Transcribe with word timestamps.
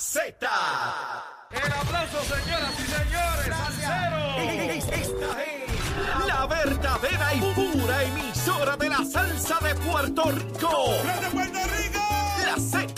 Z. 0.00 0.32
El 1.50 1.72
aplauso, 1.72 2.22
señoras 2.22 2.72
y 2.72 2.84
señores. 2.84 3.54
Salsero. 3.54 4.38
Esta 4.38 4.94
es 4.94 5.10
la 6.26 6.46
verdadera 6.46 7.34
y 7.34 7.40
pura 7.52 8.02
emisora 8.04 8.76
de 8.78 8.88
la 8.88 9.04
salsa 9.04 9.58
de 9.60 9.74
Puerto 9.74 10.22
Rico. 10.30 10.94
¡De 11.20 11.28
Puerto 11.30 11.58
Rico! 11.76 12.00
La 12.46 12.56
Z. 12.58 12.94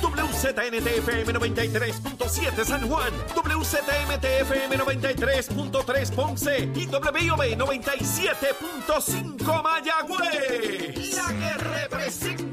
WZNTFM 0.00 1.32
93.7 1.34 2.64
San 2.64 2.88
Juan, 2.88 3.12
WZMTFM 3.34 4.78
93.3 4.78 6.14
Ponce 6.14 6.70
y 6.72 6.86
WIOB 6.86 7.56
97.5 7.58 9.62
Mayagüez. 9.62 11.16
La 11.16 11.26
que 11.36 11.52
representa 11.58 12.44
la 12.44 12.49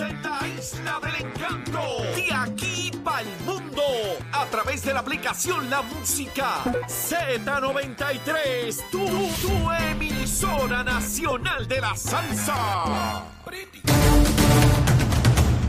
en 0.00 0.22
la 0.22 0.40
isla 0.58 1.00
del 1.02 1.26
encanto. 1.26 1.80
De 2.14 2.28
aquí 2.32 2.90
para 3.02 3.22
el 3.22 3.40
mundo. 3.40 3.82
A 4.32 4.46
través 4.46 4.84
de 4.84 4.92
la 4.92 5.00
aplicación 5.00 5.68
La 5.70 5.82
Música 5.82 6.62
Z93. 6.86 8.90
Tu, 8.90 9.06
tu 9.06 9.72
emisora 9.90 10.84
nacional 10.84 11.66
de 11.66 11.80
la 11.80 11.96
salsa. 11.96 13.24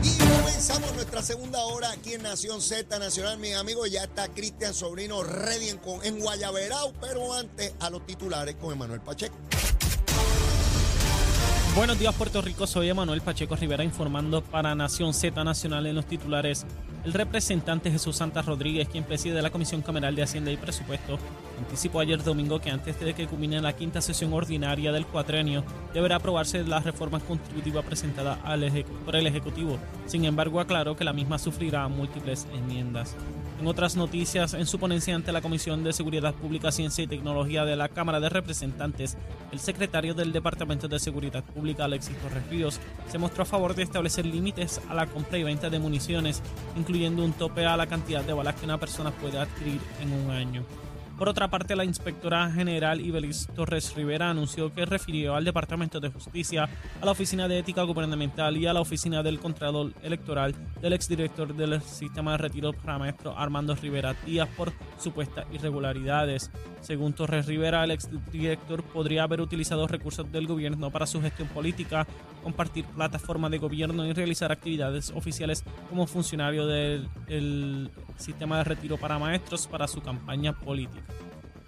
Y 0.02 0.18
comenzamos 0.18 0.92
nuestra 0.94 1.22
segunda 1.22 1.64
hora 1.64 1.90
aquí 1.90 2.14
en 2.14 2.22
Nación 2.22 2.60
Z 2.60 2.98
Nacional. 2.98 3.38
Mis 3.38 3.54
amigos, 3.54 3.90
ya 3.90 4.04
está 4.04 4.28
Cristian 4.28 4.74
Sobrino 4.74 5.22
ready 5.22 5.70
en, 5.70 5.80
en 6.02 6.20
Guayaberao, 6.20 6.92
pero 7.00 7.32
antes 7.34 7.72
a 7.80 7.90
los 7.90 8.06
titulares 8.06 8.56
con 8.56 8.72
Emanuel 8.72 9.00
Pacheco. 9.00 9.36
Buenos 11.78 12.00
días 12.00 12.12
Puerto 12.16 12.42
Rico, 12.42 12.66
soy 12.66 12.88
Emanuel 12.88 13.20
Pacheco 13.20 13.54
Rivera 13.54 13.84
informando 13.84 14.42
para 14.42 14.74
Nación 14.74 15.14
Z 15.14 15.44
Nacional 15.44 15.86
en 15.86 15.94
los 15.94 16.06
titulares. 16.06 16.66
El 17.04 17.12
representante 17.12 17.88
Jesús 17.92 18.16
Santa 18.16 18.42
Rodríguez, 18.42 18.88
quien 18.88 19.04
preside 19.04 19.40
la 19.42 19.50
Comisión 19.50 19.82
Cameral 19.82 20.16
de 20.16 20.24
Hacienda 20.24 20.50
y 20.50 20.56
Presupuesto, 20.56 21.20
anticipó 21.58 22.00
ayer 22.00 22.22
domingo 22.22 22.60
que 22.60 22.70
antes 22.70 22.98
de 22.98 23.14
que 23.14 23.26
culmine 23.26 23.60
la 23.60 23.74
quinta 23.74 24.00
sesión 24.00 24.32
ordinaria 24.32 24.92
del 24.92 25.06
cuatrenio, 25.06 25.64
deberá 25.92 26.16
aprobarse 26.16 26.64
la 26.64 26.80
reforma 26.80 27.20
contributiva 27.20 27.82
presentada 27.82 28.38
por 29.04 29.16
el 29.16 29.26
Ejecutivo. 29.26 29.78
Sin 30.06 30.24
embargo, 30.24 30.60
aclaró 30.60 30.96
que 30.96 31.04
la 31.04 31.12
misma 31.12 31.38
sufrirá 31.38 31.86
múltiples 31.88 32.46
enmiendas. 32.54 33.16
En 33.60 33.66
otras 33.66 33.96
noticias, 33.96 34.54
en 34.54 34.66
su 34.66 34.78
ponencia 34.78 35.16
ante 35.16 35.32
la 35.32 35.42
Comisión 35.42 35.82
de 35.82 35.92
Seguridad 35.92 36.32
Pública, 36.32 36.70
Ciencia 36.70 37.02
y 37.02 37.08
Tecnología 37.08 37.64
de 37.64 37.74
la 37.74 37.88
Cámara 37.88 38.20
de 38.20 38.28
Representantes, 38.28 39.16
el 39.50 39.58
secretario 39.58 40.14
del 40.14 40.32
Departamento 40.32 40.86
de 40.86 41.00
Seguridad 41.00 41.42
Pública, 41.42 41.84
Alexis 41.84 42.16
Torres 42.18 42.48
Ríos, 42.48 42.78
se 43.08 43.18
mostró 43.18 43.42
a 43.42 43.46
favor 43.46 43.74
de 43.74 43.82
establecer 43.82 44.26
límites 44.26 44.80
a 44.88 44.94
la 44.94 45.06
compra 45.06 45.38
y 45.38 45.42
venta 45.42 45.70
de 45.70 45.80
municiones, 45.80 46.40
incluyendo 46.76 47.24
un 47.24 47.32
tope 47.32 47.66
a 47.66 47.76
la 47.76 47.88
cantidad 47.88 48.22
de 48.22 48.32
balas 48.32 48.54
que 48.54 48.64
una 48.64 48.78
persona 48.78 49.10
puede 49.10 49.38
adquirir 49.38 49.80
en 50.00 50.12
un 50.12 50.30
año. 50.30 50.62
Por 51.18 51.28
otra 51.28 51.48
parte, 51.48 51.74
la 51.74 51.84
inspectora 51.84 52.48
general 52.52 53.00
Ibelis 53.00 53.48
Torres 53.52 53.92
Rivera 53.96 54.30
anunció 54.30 54.72
que 54.72 54.86
refirió 54.86 55.34
al 55.34 55.44
Departamento 55.44 55.98
de 55.98 56.10
Justicia, 56.10 56.68
a 57.00 57.04
la 57.04 57.10
Oficina 57.10 57.48
de 57.48 57.58
Ética 57.58 57.82
Gubernamental 57.82 58.56
y 58.56 58.66
a 58.66 58.72
la 58.72 58.80
Oficina 58.80 59.24
del 59.24 59.40
Contralor 59.40 59.92
Electoral 60.04 60.54
del 60.80 60.92
exdirector 60.92 61.56
del 61.56 61.82
Sistema 61.82 62.32
de 62.32 62.38
Retiro 62.38 62.72
Maestro 63.00 63.36
Armando 63.36 63.74
Rivera 63.74 64.14
Díaz 64.24 64.48
por 64.56 64.72
supuestas 64.96 65.44
irregularidades. 65.52 66.52
Según 66.80 67.12
Torres 67.12 67.46
Rivera, 67.46 67.84
el 67.84 67.90
exdirector 67.90 68.82
podría 68.82 69.24
haber 69.24 69.40
utilizado 69.40 69.86
recursos 69.86 70.30
del 70.30 70.46
gobierno 70.46 70.90
para 70.90 71.06
su 71.06 71.20
gestión 71.20 71.48
política, 71.48 72.06
compartir 72.42 72.84
plataforma 72.86 73.48
de 73.48 73.58
gobierno 73.58 74.06
y 74.06 74.12
realizar 74.12 74.52
actividades 74.52 75.10
oficiales 75.14 75.64
como 75.88 76.06
funcionario 76.06 76.66
del 76.66 77.08
el 77.26 77.90
sistema 78.16 78.58
de 78.58 78.64
retiro 78.64 78.96
para 78.96 79.18
maestros 79.18 79.66
para 79.66 79.86
su 79.86 80.00
campaña 80.00 80.52
política. 80.52 81.04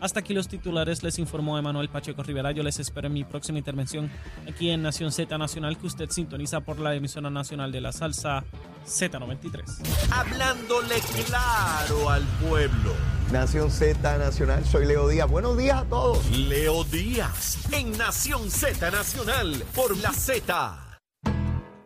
Hasta 0.00 0.20
aquí 0.20 0.32
los 0.32 0.48
titulares, 0.48 1.02
les 1.02 1.18
informó 1.18 1.58
Emanuel 1.58 1.90
Pacheco 1.90 2.22
Rivera. 2.22 2.52
Yo 2.52 2.62
les 2.62 2.78
espero 2.78 3.08
en 3.08 3.12
mi 3.12 3.24
próxima 3.24 3.58
intervención 3.58 4.10
aquí 4.48 4.70
en 4.70 4.80
Nación 4.80 5.12
Z 5.12 5.36
Nacional, 5.36 5.76
que 5.76 5.86
usted 5.86 6.08
sintoniza 6.08 6.60
por 6.60 6.78
la 6.78 6.94
emisora 6.94 7.28
nacional 7.28 7.70
de 7.70 7.82
la 7.82 7.92
salsa 7.92 8.42
Z93. 8.86 10.10
Hablándole 10.10 10.96
claro 11.26 12.08
al 12.08 12.22
pueblo. 12.48 13.19
Nación 13.32 13.70
Z 13.70 14.18
Nacional, 14.18 14.64
soy 14.64 14.86
Leo 14.86 15.08
Díaz. 15.08 15.30
Buenos 15.30 15.56
días 15.56 15.78
a 15.82 15.84
todos. 15.84 16.28
Leo 16.30 16.82
Díaz 16.84 17.58
en 17.72 17.96
Nación 17.96 18.50
Z 18.50 18.90
Nacional 18.90 19.62
por 19.74 19.96
la 19.98 20.12
Z. 20.12 20.98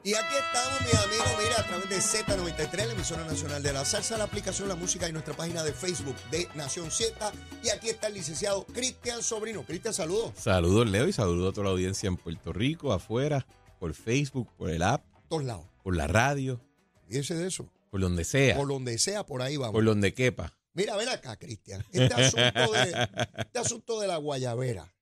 Y 0.03 0.13
aquí 0.15 0.35
estamos, 0.35 0.81
mis 0.83 0.95
amigos, 0.95 1.27
mira, 1.43 1.61
a 1.61 1.67
través 1.67 1.89
de 1.89 1.97
Z93, 1.97 2.87
la 2.87 2.93
emisora 2.93 3.25
nacional 3.25 3.63
de 3.63 3.73
la 3.73 3.85
salsa, 3.87 4.19
la 4.19 4.25
aplicación 4.25 4.69
La 4.69 4.75
Música 4.77 5.09
y 5.09 5.13
nuestra 5.13 5.35
página 5.35 5.63
de 5.63 5.73
Facebook 5.73 6.17
de 6.31 6.47
Nación 6.55 6.91
Z. 6.91 7.33
Y 7.63 7.71
aquí 7.71 7.89
está 7.91 8.09
el 8.09 8.15
licenciado 8.15 8.65
Cristian 8.67 9.23
Sobrino. 9.23 9.63
Cristian, 9.65 9.95
saludos. 9.95 10.33
Saludos, 10.37 10.89
Leo, 10.91 11.09
y 11.09 11.13
saludos 11.15 11.51
a 11.51 11.55
toda 11.55 11.65
la 11.67 11.71
audiencia 11.73 12.07
en 12.09 12.17
Puerto 12.19 12.53
Rico, 12.53 12.93
afuera, 12.93 13.47
por 13.81 13.95
Facebook, 13.95 14.49
por 14.59 14.71
el 14.71 14.83
app, 14.83 15.05
Todos 15.29 15.45
lados. 15.45 15.65
por 15.83 15.97
la 15.97 16.07
radio, 16.07 16.61
Fíjese 17.09 17.35
de 17.35 17.47
eso. 17.49 17.71
por 17.91 18.01
donde 18.01 18.25
sea, 18.25 18.57
Por 18.57 18.69
donde 18.69 18.99
sea, 18.99 19.25
por 19.25 19.41
ahí 19.43 19.57
vamos. 19.57 19.73
por 19.73 19.85
donde 19.85 20.13
quepa. 20.13 20.53
Mira, 20.75 20.97
ven 20.97 21.09
acá, 21.09 21.37
Cristian. 21.37 21.85
Este 21.93 22.15
asunto 22.15 22.73
de, 22.73 23.09
este 23.39 23.59
asunto 23.59 24.01
de 24.01 24.09
la 24.09 24.17
guayabera, 24.17 24.93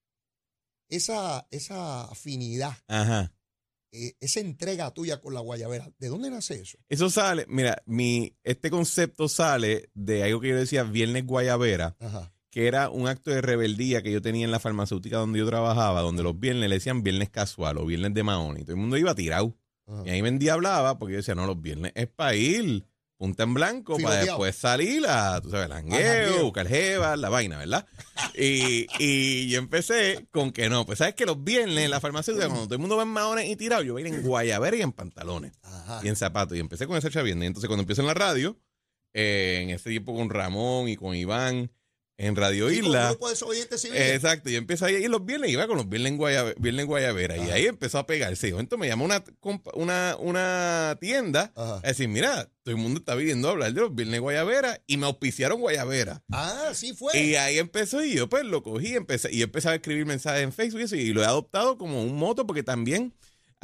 esa, 0.88 1.46
esa 1.50 2.04
afinidad, 2.04 2.76
Ajá. 2.88 3.32
eh, 3.92 4.14
esa 4.20 4.40
entrega 4.40 4.90
tuya 4.92 5.20
con 5.20 5.32
la 5.34 5.40
guayabera, 5.40 5.90
¿de 5.98 6.08
dónde 6.08 6.30
nace 6.30 6.60
eso? 6.60 6.78
Eso 6.88 7.08
sale, 7.10 7.46
mira, 7.48 7.82
mi, 7.86 8.36
este 8.44 8.70
concepto 8.70 9.28
sale 9.28 9.90
de 9.94 10.24
algo 10.24 10.40
que 10.40 10.48
yo 10.50 10.56
decía 10.56 10.82
Viernes 10.82 11.24
Guayabera, 11.26 11.96
Ajá. 11.98 12.34
que 12.50 12.66
era 12.66 12.90
un 12.90 13.08
acto 13.08 13.30
de 13.30 13.40
rebeldía 13.40 14.02
que 14.02 14.12
yo 14.12 14.20
tenía 14.20 14.44
en 14.44 14.50
la 14.50 14.60
farmacéutica 14.60 15.16
donde 15.16 15.38
yo 15.38 15.46
trabajaba, 15.46 16.02
donde 16.02 16.22
los 16.22 16.38
viernes 16.38 16.68
le 16.68 16.76
decían 16.76 17.02
viernes 17.02 17.30
casual 17.30 17.78
o 17.78 17.86
viernes 17.86 18.12
de 18.12 18.22
Mahoney. 18.22 18.64
Todo 18.64 18.72
el 18.74 18.80
mundo 18.82 18.98
iba 18.98 19.14
tirado. 19.14 19.56
ajá. 19.86 20.02
Y 20.04 20.10
ahí 20.10 20.20
me 20.20 20.28
endiablaba 20.28 20.98
porque 20.98 21.12
yo 21.14 21.16
decía, 21.18 21.34
no, 21.34 21.46
los 21.46 21.60
viernes 21.62 21.92
es 21.94 22.08
para 22.08 22.34
ir, 22.34 22.84
punta 23.22 23.44
en 23.44 23.54
blanco, 23.54 23.98
para 23.98 24.16
después 24.16 24.56
salir 24.56 25.06
a, 25.06 25.40
tú 25.40 25.48
sabes, 25.48 25.68
jangueo, 25.68 26.42
buscar 26.42 26.66
jeva, 26.66 27.16
la 27.16 27.28
vaina, 27.28 27.56
¿verdad? 27.56 27.86
Y, 28.34 28.88
y 28.98 29.48
yo 29.48 29.60
empecé 29.60 30.26
con 30.32 30.50
que 30.50 30.68
no, 30.68 30.84
pues 30.84 30.98
sabes 30.98 31.14
que 31.14 31.24
los 31.24 31.44
viernes 31.44 31.84
en 31.84 31.92
la 31.92 32.00
farmacéutica, 32.00 32.48
cuando 32.48 32.64
todo 32.64 32.74
el 32.74 32.80
mundo 32.80 32.96
va 32.96 33.04
en 33.04 33.10
maones 33.10 33.48
y 33.48 33.54
tirado, 33.54 33.84
yo 33.84 33.92
voy 33.92 34.02
a 34.02 34.08
ir 34.08 34.12
en 34.12 34.22
guayabera 34.22 34.76
y 34.76 34.82
en 34.82 34.90
pantalones 34.90 35.52
Ajá. 35.62 36.00
y 36.02 36.08
en 36.08 36.16
zapatos. 36.16 36.56
Y 36.56 36.60
empecé 36.60 36.88
con 36.88 36.96
esa 36.96 37.10
chavienda. 37.10 37.44
Y 37.44 37.46
entonces 37.46 37.68
cuando 37.68 37.82
empiezo 37.82 38.00
en 38.00 38.08
la 38.08 38.14
radio, 38.14 38.58
eh, 39.14 39.60
en 39.62 39.70
ese 39.70 39.90
tiempo 39.90 40.16
con 40.16 40.28
Ramón 40.28 40.88
y 40.88 40.96
con 40.96 41.14
Iván, 41.14 41.70
en 42.18 42.36
Radio 42.36 42.68
Sí, 42.68 42.76
con 42.76 42.84
un 42.84 42.90
Isla. 42.92 43.08
grupo 43.10 43.26
de 43.26 43.32
desobedientes 43.32 43.80
civiles. 43.80 44.14
Exacto, 44.14 44.50
y 44.50 44.56
empecé 44.56 44.84
ahí 44.84 44.94
y 44.96 45.08
los 45.08 45.24
viernes, 45.24 45.50
iba 45.50 45.66
con 45.66 45.76
los 45.76 45.88
viernes 45.88 46.12
en, 46.12 46.18
Guaya- 46.18 46.54
viernes 46.58 46.86
Guayabera, 46.86 47.36
y 47.36 47.50
ahí 47.50 47.66
empezó 47.66 47.98
a 47.98 48.06
pegarse. 48.06 48.50
Momento 48.52 48.78
me 48.78 48.86
llamó 48.86 49.04
una, 49.04 49.24
una, 49.74 50.16
una 50.20 50.96
tienda 51.00 51.52
Ajá. 51.56 51.76
a 51.82 51.88
decir, 51.88 52.08
mira, 52.08 52.48
todo 52.62 52.74
el 52.76 52.80
mundo 52.80 53.00
está 53.00 53.14
viviendo 53.14 53.48
a 53.48 53.52
hablar 53.52 53.72
de 53.72 53.80
los 53.80 53.94
viernes 53.94 54.20
Guayabera, 54.20 54.80
y 54.86 54.98
me 54.98 55.06
auspiciaron 55.06 55.60
Guayabera. 55.60 56.22
Ah, 56.30 56.70
sí 56.74 56.92
fue. 56.94 57.18
Y 57.18 57.34
ahí 57.34 57.58
empezó, 57.58 58.04
y 58.04 58.14
yo 58.14 58.28
pues 58.28 58.44
lo 58.44 58.62
cogí, 58.62 58.94
empecé, 58.94 59.32
y 59.32 59.42
empecé 59.42 59.70
a 59.70 59.74
escribir 59.74 60.06
mensajes 60.06 60.42
en 60.42 60.52
Facebook 60.52 60.80
y 60.80 60.84
eso, 60.84 60.96
y 60.96 61.12
lo 61.12 61.22
he 61.22 61.26
adoptado 61.26 61.76
como 61.78 62.02
un 62.02 62.14
moto, 62.14 62.46
porque 62.46 62.62
también 62.62 63.14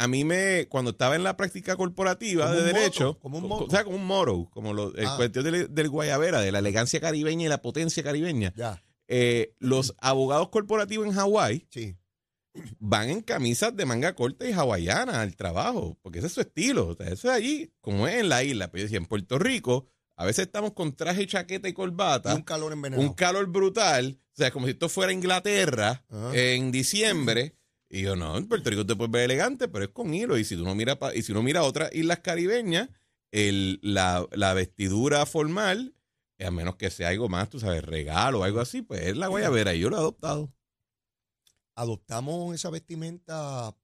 a 0.00 0.06
mí 0.08 0.24
me, 0.24 0.66
cuando 0.68 0.92
estaba 0.92 1.16
en 1.16 1.24
la 1.24 1.36
práctica 1.36 1.76
corporativa 1.76 2.46
Como 2.46 2.56
de 2.56 2.62
moto, 2.66 2.78
derecho, 2.78 3.18
como 3.18 3.38
un 3.38 3.48
moto. 3.48 3.64
o 3.64 3.70
sea, 3.70 3.82
como 3.84 3.96
un 3.96 4.06
moro, 4.06 4.48
como 4.52 4.72
lo, 4.72 4.94
el 4.94 5.06
Ah. 5.06 5.14
cuestión 5.16 5.44
del, 5.44 5.74
del 5.74 5.88
Guayabera, 5.90 6.40
de 6.40 6.52
la 6.52 6.60
elegancia 6.60 7.00
caribeña 7.00 7.46
y 7.46 7.48
la 7.48 7.60
potencia 7.60 8.02
caribeña, 8.02 8.52
Ya, 8.56 8.82
eh, 9.08 9.54
los 9.58 9.94
abogados 9.98 10.50
corporativos 10.50 11.06
en 11.06 11.12
Hawái 11.14 11.66
sí. 11.70 11.96
van 12.78 13.10
en 13.10 13.20
camisas 13.22 13.74
de 13.76 13.86
manga 13.86 14.14
corta 14.14 14.48
y 14.48 14.52
hawaiana 14.52 15.20
al 15.20 15.34
trabajo, 15.36 15.98
porque 16.02 16.18
ese 16.18 16.28
es 16.28 16.32
su 16.34 16.40
estilo. 16.40 16.88
O 16.88 16.94
sea, 16.96 17.06
eso 17.08 17.28
es 17.28 17.34
allí, 17.34 17.72
como 17.80 18.06
es 18.08 18.16
en 18.20 18.28
la 18.28 18.42
isla. 18.44 18.70
Pero 18.70 18.80
yo 18.80 18.84
decía, 18.84 18.98
en 18.98 19.06
Puerto 19.06 19.38
Rico, 19.38 19.86
a 20.16 20.24
veces 20.24 20.46
estamos 20.46 20.72
con 20.72 20.94
traje, 20.96 21.26
chaqueta 21.26 21.68
y 21.68 21.70
Y 21.70 21.74
corbata, 21.74 22.34
un 22.34 22.42
calor 22.42 22.72
envenenado. 22.72 23.06
un 23.08 23.14
calor 23.14 23.46
brutal. 23.46 24.18
O 24.32 24.36
sea, 24.36 24.50
como 24.52 24.66
si 24.66 24.72
esto 24.72 24.88
fuera 24.88 25.12
Inglaterra 25.12 26.04
Ajá. 26.08 26.30
en 26.34 26.70
diciembre. 26.72 27.54
Y 27.90 28.02
yo, 28.02 28.16
no, 28.16 28.36
en 28.36 28.46
Puerto 28.46 28.68
Rico 28.68 28.84
te 28.84 28.94
puedes 28.96 29.10
ver 29.10 29.24
elegante, 29.24 29.66
pero 29.68 29.84
es 29.84 29.90
con 29.90 30.12
hilo. 30.12 30.36
Y 30.36 30.44
si 30.44 30.56
tú 30.56 30.64
no 30.64 30.74
miras, 30.74 30.96
pa- 30.96 31.14
y 31.14 31.22
si 31.22 31.32
uno 31.32 31.42
mira 31.42 31.62
otras 31.62 31.92
islas 31.94 32.20
caribeñas, 32.20 32.90
el, 33.30 33.78
la, 33.82 34.26
la 34.32 34.52
vestidura 34.54 35.24
formal, 35.26 35.94
a 36.38 36.50
menos 36.50 36.76
que 36.76 36.90
sea 36.90 37.08
algo 37.08 37.28
más, 37.28 37.48
tú 37.48 37.58
sabes, 37.60 37.82
regalo 37.84 38.40
o 38.40 38.44
algo 38.44 38.60
así, 38.60 38.82
pues 38.82 39.02
es 39.02 39.16
la 39.16 39.28
guayabera. 39.28 39.74
Y 39.74 39.80
yo 39.80 39.88
lo 39.90 39.96
he 39.96 40.00
adoptado. 40.00 40.52
Adoptamos 41.74 42.54
esa 42.54 42.70
vestimenta 42.70 43.74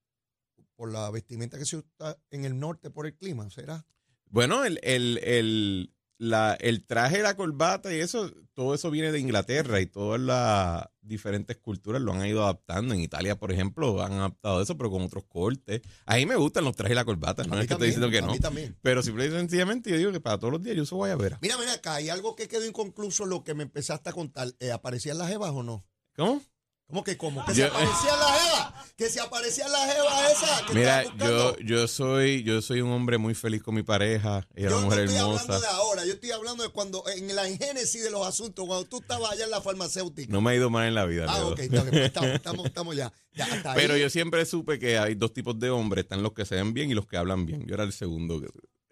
por 0.76 0.92
la 0.92 1.10
vestimenta 1.10 1.58
que 1.58 1.64
se 1.64 1.76
usa 1.76 2.18
en 2.30 2.44
el 2.44 2.58
norte 2.58 2.90
por 2.90 3.06
el 3.06 3.14
clima, 3.14 3.48
¿será? 3.50 3.86
Bueno, 4.26 4.64
el, 4.64 4.80
el, 4.82 5.18
el, 5.22 5.93
la, 6.18 6.54
el 6.60 6.84
traje, 6.86 7.22
la 7.22 7.36
corbata 7.36 7.92
y 7.94 8.00
eso, 8.00 8.30
todo 8.54 8.74
eso 8.74 8.90
viene 8.90 9.12
de 9.12 9.18
Inglaterra 9.20 9.80
y 9.80 9.86
todas 9.86 10.20
las 10.20 10.86
diferentes 11.00 11.56
culturas 11.58 12.00
lo 12.00 12.12
han 12.12 12.24
ido 12.26 12.42
adaptando. 12.44 12.94
En 12.94 13.00
Italia, 13.00 13.36
por 13.36 13.52
ejemplo, 13.52 14.02
han 14.02 14.12
adaptado 14.12 14.62
eso, 14.62 14.76
pero 14.76 14.90
con 14.90 15.02
otros 15.02 15.24
cortes. 15.28 15.82
A 16.06 16.16
mí 16.16 16.26
me 16.26 16.36
gustan 16.36 16.64
los 16.64 16.74
trajes 16.76 16.92
y 16.92 16.94
la 16.94 17.04
corbata, 17.04 17.44
no 17.44 17.54
A 17.56 17.60
es 17.60 17.66
que 17.66 17.74
estoy 17.74 17.88
también, 17.90 17.90
diciendo 17.90 18.10
que 18.10 18.18
a 18.18 18.26
no. 18.26 18.32
mí 18.32 18.40
también. 18.40 18.76
Pero 18.82 19.02
simple 19.02 19.26
y 19.26 19.30
sencillamente 19.30 19.90
yo 19.90 19.96
digo 19.98 20.12
que 20.12 20.20
para 20.20 20.38
todos 20.38 20.52
los 20.52 20.62
días 20.62 20.76
yo 20.76 20.82
uso 20.84 20.96
guayabera. 20.96 21.38
Mira, 21.42 21.58
mira 21.58 21.74
acá, 21.74 21.94
hay 21.94 22.08
algo 22.08 22.36
que 22.36 22.48
quedó 22.48 22.64
inconcluso 22.64 23.26
lo 23.26 23.44
que 23.44 23.54
me 23.54 23.64
empezaste 23.64 24.10
a 24.10 24.12
contar. 24.12 24.48
Eh, 24.60 24.70
¿Aparecían 24.72 25.18
las 25.18 25.28
jevas 25.28 25.50
o 25.50 25.62
no? 25.62 25.84
¿Cómo? 26.16 26.40
¿Cómo 26.86 27.02
que 27.02 27.16
cómo? 27.16 27.44
Que 27.46 27.54
Yo- 27.54 27.66
se 27.66 27.70
aparecían 27.72 28.18
las 28.20 28.40
jevas. 28.40 28.74
Que 28.96 29.08
se 29.08 29.20
aparecían 29.20 29.72
las 29.72 29.92
jevas 29.94 30.30
esas. 30.32 30.62
Que 30.62 30.74
Mira, 30.74 31.04
yo, 31.16 31.56
yo 31.58 31.88
soy 31.88 32.42
yo 32.44 32.60
soy 32.62 32.82
un 32.82 32.90
hombre 32.92 33.18
muy 33.18 33.34
feliz 33.34 33.62
con 33.62 33.74
mi 33.74 33.82
pareja. 33.82 34.46
Ella 34.54 34.68
Yo 34.68 34.76
una 34.76 34.80
no 34.82 34.86
mujer 34.90 35.04
estoy 35.04 35.16
hermosa. 35.18 35.42
hablando 35.42 35.60
de 35.60 35.66
ahora, 35.72 36.04
yo 36.04 36.12
estoy 36.12 36.30
hablando 36.30 36.62
de 36.62 36.68
cuando, 36.68 37.02
en 37.08 37.34
la 37.34 37.44
génesis 37.46 38.02
de 38.04 38.10
los 38.10 38.26
asuntos, 38.26 38.66
cuando 38.66 38.84
tú 38.86 38.98
estabas 39.00 39.32
allá 39.32 39.44
en 39.44 39.50
la 39.50 39.60
farmacéutica. 39.62 40.30
No 40.32 40.40
me 40.42 40.50
ha 40.52 40.54
ido 40.54 40.70
mal 40.70 40.86
en 40.86 40.94
la 40.94 41.06
vida. 41.06 41.24
ah, 41.28 41.38
Leo. 41.38 41.48
ok, 41.48 41.58
está 41.60 41.82
pues 41.84 41.94
estamos, 42.02 42.30
estamos, 42.34 42.66
estamos 42.66 42.96
ya. 42.96 43.12
ya 43.34 43.46
hasta 43.46 43.72
ahí. 43.72 43.76
Pero 43.80 43.96
yo 43.96 44.08
siempre 44.10 44.44
supe 44.44 44.78
que 44.78 44.98
hay 44.98 45.14
dos 45.14 45.32
tipos 45.32 45.58
de 45.58 45.70
hombres, 45.70 46.04
están 46.04 46.22
los 46.22 46.32
que 46.32 46.44
se 46.44 46.54
ven 46.56 46.74
bien 46.74 46.90
y 46.90 46.94
los 46.94 47.06
que 47.06 47.16
hablan 47.16 47.46
bien. 47.46 47.66
Yo 47.66 47.74
era 47.74 47.84
el 47.84 47.92
segundo, 47.92 48.40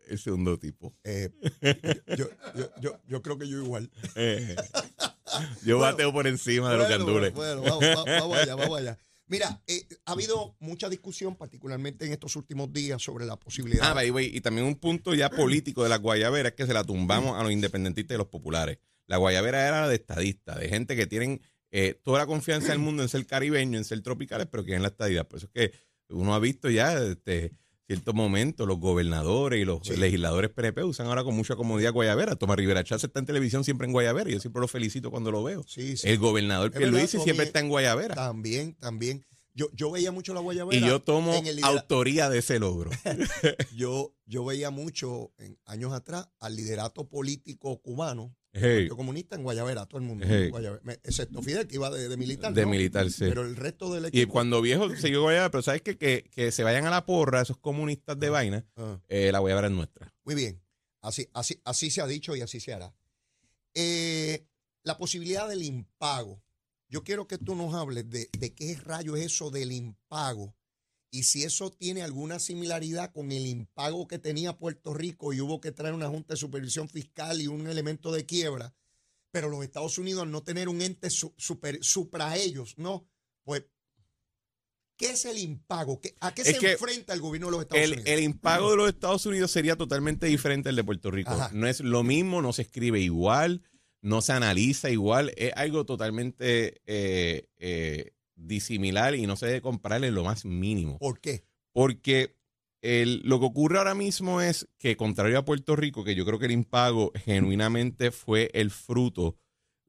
el 0.09 0.19
segundo 0.19 0.59
tipo. 0.59 0.93
Eh, 1.05 1.31
yo, 2.17 2.27
yo, 2.57 2.71
yo, 2.81 3.01
yo 3.07 3.23
creo 3.23 3.39
que 3.39 3.49
yo 3.49 3.59
igual. 3.63 3.91
Eh, 4.17 4.57
yo 5.65 5.79
bateo 5.79 6.13
por 6.13 6.27
encima 6.27 6.71
de 6.71 6.79
los 6.79 6.89
Bueno, 6.89 7.05
gandules. 7.05 7.35
Bueno, 7.35 7.63
vamos, 7.63 8.37
allá, 8.37 8.55
vamos 8.55 8.79
allá. 8.79 8.99
Mira, 9.27 9.63
eh, 9.67 9.87
ha 10.05 10.13
habido 10.13 10.57
mucha 10.61 10.89
discusión, 10.89 11.37
particularmente 11.37 12.05
en 12.05 12.13
estos 12.13 12.37
últimos 12.37 12.73
días, 12.73 13.03
sobre 13.03 13.25
la 13.25 13.37
posibilidad. 13.37 13.91
Ah, 13.91 13.95
by 13.95 14.07
the 14.07 14.11
way, 14.11 14.31
y 14.35 14.41
también 14.41 14.67
un 14.67 14.75
punto 14.75 15.15
ya 15.15 15.31
político 15.31 15.83
de 15.83 15.89
la 15.89 15.97
guayabera 15.97 16.51
es 16.51 16.55
que 16.55 16.67
se 16.67 16.75
la 16.75 16.85
tumbamos 16.85 17.39
a 17.39 17.43
los 17.43 17.53
independentistas 17.53 18.15
y 18.15 18.19
los 18.19 18.27
populares. 18.27 18.79
La 19.07 19.17
guayabera 19.17 19.67
era 19.67 19.89
de 19.89 19.95
estadistas, 19.95 20.59
de 20.59 20.69
gente 20.69 20.97
que 20.97 21.07
tienen 21.07 21.41
eh, 21.71 21.99
toda 22.03 22.19
la 22.19 22.27
confianza 22.27 22.69
del 22.69 22.79
mundo 22.79 23.03
en 23.03 23.09
ser 23.09 23.25
caribeños, 23.27 23.79
en 23.79 23.85
ser 23.85 24.03
tropicales, 24.03 24.47
pero 24.51 24.65
que 24.65 24.75
en 24.75 24.83
la 24.83 24.89
estadidad. 24.89 25.27
Por 25.27 25.39
eso 25.39 25.49
es 25.53 25.71
que 25.71 25.79
uno 26.11 26.35
ha 26.35 26.39
visto 26.39 26.69
ya 26.69 26.93
este 27.03 27.53
ciertos 27.93 28.15
momentos 28.15 28.67
los 28.67 28.79
gobernadores 28.79 29.61
y 29.61 29.65
los 29.65 29.81
Sí. 29.87 29.97
legisladores 29.97 30.51
PNP 30.51 30.83
usan 30.85 31.07
ahora 31.09 31.25
con 31.25 31.35
mucha 31.37 31.57
comodidad 31.57 31.93
guayabera. 31.93 32.37
Tomás 32.37 32.57
Rivera 32.57 32.83
Chávez 32.85 33.05
está 33.05 33.21
en 33.21 33.27
televisión 33.27 33.65
siempre 33.65 33.87
en 33.87 33.93
guayabera 33.93 34.31
y 34.31 34.33
yo 34.33 34.41
siempre 34.41 34.61
lo 34.61 34.69
felicito 34.69 35.11
cuando 35.11 35.31
lo 35.31 35.43
veo. 35.43 35.63
sí, 35.69 35.97
sí. 35.97 36.09
El 36.09 36.19
gobernador 36.19 36.71
Es 36.73 36.79
Pierluisi 36.79 37.19
siempre 37.21 37.45
está 37.47 37.61
en 37.61 37.69
guayabera. 37.69 38.15
También, 38.15 38.75
también. 38.77 39.25
Yo, 39.55 39.69
yo 39.75 39.91
veía 39.91 40.11
mucho 40.13 40.33
la 40.33 40.41
guayabera. 40.41 40.79
Y 40.87 40.89
yo 40.89 41.01
tomo 41.03 41.35
autoría 41.63 42.31
de 42.31 42.39
ese 42.39 42.59
logro. 42.59 42.91
yo, 43.77 44.15
yo 44.25 44.45
veía 44.47 44.71
mucho 44.71 45.33
en 45.39 45.59
años 45.67 45.93
atrás 45.93 46.29
al 46.41 46.57
liderato 46.57 47.07
político 47.09 47.81
cubano, 47.83 48.35
Hey, 48.55 48.89
comunista 48.89 49.35
en 49.37 49.43
Guayabera, 49.45 49.87
todo 49.87 49.99
el 50.01 50.07
mundo. 50.07 50.27
Hey. 50.29 50.51
excepto 51.05 51.41
Fidel, 51.43 51.67
que 51.67 51.77
iba 51.77 51.91
de, 51.91 52.09
de 52.09 52.17
militar. 52.19 52.53
de 52.53 52.63
¿no? 52.63 52.69
militar, 52.71 53.11
sí. 53.11 53.25
Pero 53.29 53.43
el 53.47 53.57
resto 53.57 53.93
del 53.95 54.05
Y 54.05 54.09
equipo. 54.09 54.33
cuando 54.33 54.61
viejo 54.61 54.95
siguió 54.97 55.23
Guayabera, 55.23 55.51
pero 55.51 55.63
sabes 55.63 55.81
que, 55.83 55.97
que, 55.97 56.25
que 56.31 56.53
se 56.53 56.63
vayan 56.63 56.85
a 56.87 56.91
la 56.91 57.07
porra 57.07 57.41
esos 57.41 57.57
comunistas 57.57 58.19
de 58.21 58.29
vaina, 58.29 58.67
Ah. 58.77 59.01
eh, 59.09 59.33
la 59.33 59.39
Guayabera 59.39 59.69
es 59.69 59.73
nuestra. 59.73 60.13
Muy 60.25 60.35
bien. 60.35 60.61
Así, 61.01 61.29
así, 61.33 61.61
así 61.65 61.91
se 61.91 62.01
ha 62.03 62.07
dicho 62.07 62.37
y 62.37 62.43
así 62.43 62.61
se 62.61 62.73
hará. 62.75 62.95
Eh, 63.75 64.47
la 64.85 64.99
posibilidad 64.99 65.49
del 65.49 65.63
impago. 65.63 66.43
Yo 66.89 67.03
quiero 67.05 67.27
que 67.27 67.39
tú 67.39 67.55
nos 67.55 67.75
hables 67.75 68.09
de, 68.11 68.29
de 68.39 68.55
qué 68.55 68.77
rayo 68.85 69.17
es 69.17 69.27
eso 69.27 69.51
del 69.51 69.73
impago 69.73 70.55
y 71.15 71.25
si 71.25 71.45
eso 71.45 71.71
tiene 71.71 72.03
alguna 72.03 72.39
similaridad 72.41 73.13
con 73.13 73.31
el 73.33 73.47
impago 73.47 74.09
que 74.09 74.19
tenía 74.19 74.57
Puerto 74.57 74.95
Rico 74.95 75.33
y 75.35 75.41
hubo 75.43 75.61
que 75.61 75.71
traer 75.71 75.93
una 75.95 76.09
Junta 76.09 76.33
de 76.35 76.39
Supervisión 76.39 76.89
Fiscal 76.89 77.41
y 77.41 77.47
un 77.47 77.67
elemento 77.69 78.11
de 78.13 78.25
quiebra, 78.25 78.75
pero 79.31 79.49
los 79.51 79.63
Estados 79.63 79.99
Unidos 79.99 80.23
al 80.23 80.31
no 80.31 80.43
tener 80.43 80.69
un 80.71 80.81
ente 80.81 81.11
su- 81.11 81.35
super, 81.37 81.79
supra 81.85 82.35
ellos, 82.39 82.75
¿no? 82.79 83.07
Pues, 83.45 83.65
¿qué 84.97 85.11
es 85.11 85.25
el 85.27 85.37
impago? 85.37 86.01
¿Qué- 86.01 86.15
¿A 86.21 86.35
qué 86.35 86.43
Es 86.43 86.57
se 86.57 86.73
enfrenta 86.73 87.13
el 87.13 87.21
gobierno 87.21 87.49
de 87.49 87.53
los 87.53 87.61
Estados 87.63 87.85
El, 87.85 87.93
Unidos? 87.93 88.09
el 88.09 88.21
impago 88.23 88.71
de 88.71 88.77
los 88.79 88.89
Estados 88.89 89.27
Unidos 89.27 89.51
sería 89.51 89.77
totalmente 89.77 90.27
diferente 90.27 90.71
al 90.71 90.77
de 90.77 90.85
Puerto 90.85 91.11
Rico. 91.11 91.31
Ajá. 91.33 91.51
No 91.53 91.67
es 91.67 91.81
lo 91.81 92.03
mismo, 92.03 92.41
no 92.41 92.55
se 92.55 92.63
escribe 92.63 93.01
igual, 93.01 93.63
no 94.01 94.23
se 94.23 94.33
analiza 94.33 94.89
igual, 94.91 95.33
es 95.37 95.53
algo 95.57 95.85
totalmente 95.85 96.81
eh, 96.87 97.49
eh, 97.59 98.13
disimilar 98.47 99.15
y 99.15 99.27
no 99.27 99.37
se 99.37 99.47
debe 99.47 99.61
comparar 99.61 100.05
en 100.05 100.15
lo 100.15 100.25
más 100.25 100.45
mínimo. 100.45 100.99
¿Por 100.99 101.21
qué? 101.21 101.45
Porque 101.73 102.37
el- 102.81 103.21
lo 103.25 103.39
que 103.41 103.47
ocurre 103.47 103.79
ahora 103.79 103.95
mismo 103.95 104.41
es 104.41 104.69
que, 104.79 104.97
contrario 104.97 105.39
a 105.39 105.45
Puerto 105.45 105.77
Rico, 105.77 106.05
que 106.05 106.15
yo 106.15 106.25
creo 106.25 106.39
que 106.39 106.47
el 106.47 106.53
impago 106.53 107.13
genuinamente 107.25 108.11
fue 108.11 108.51
el 108.55 108.71
fruto 108.71 109.37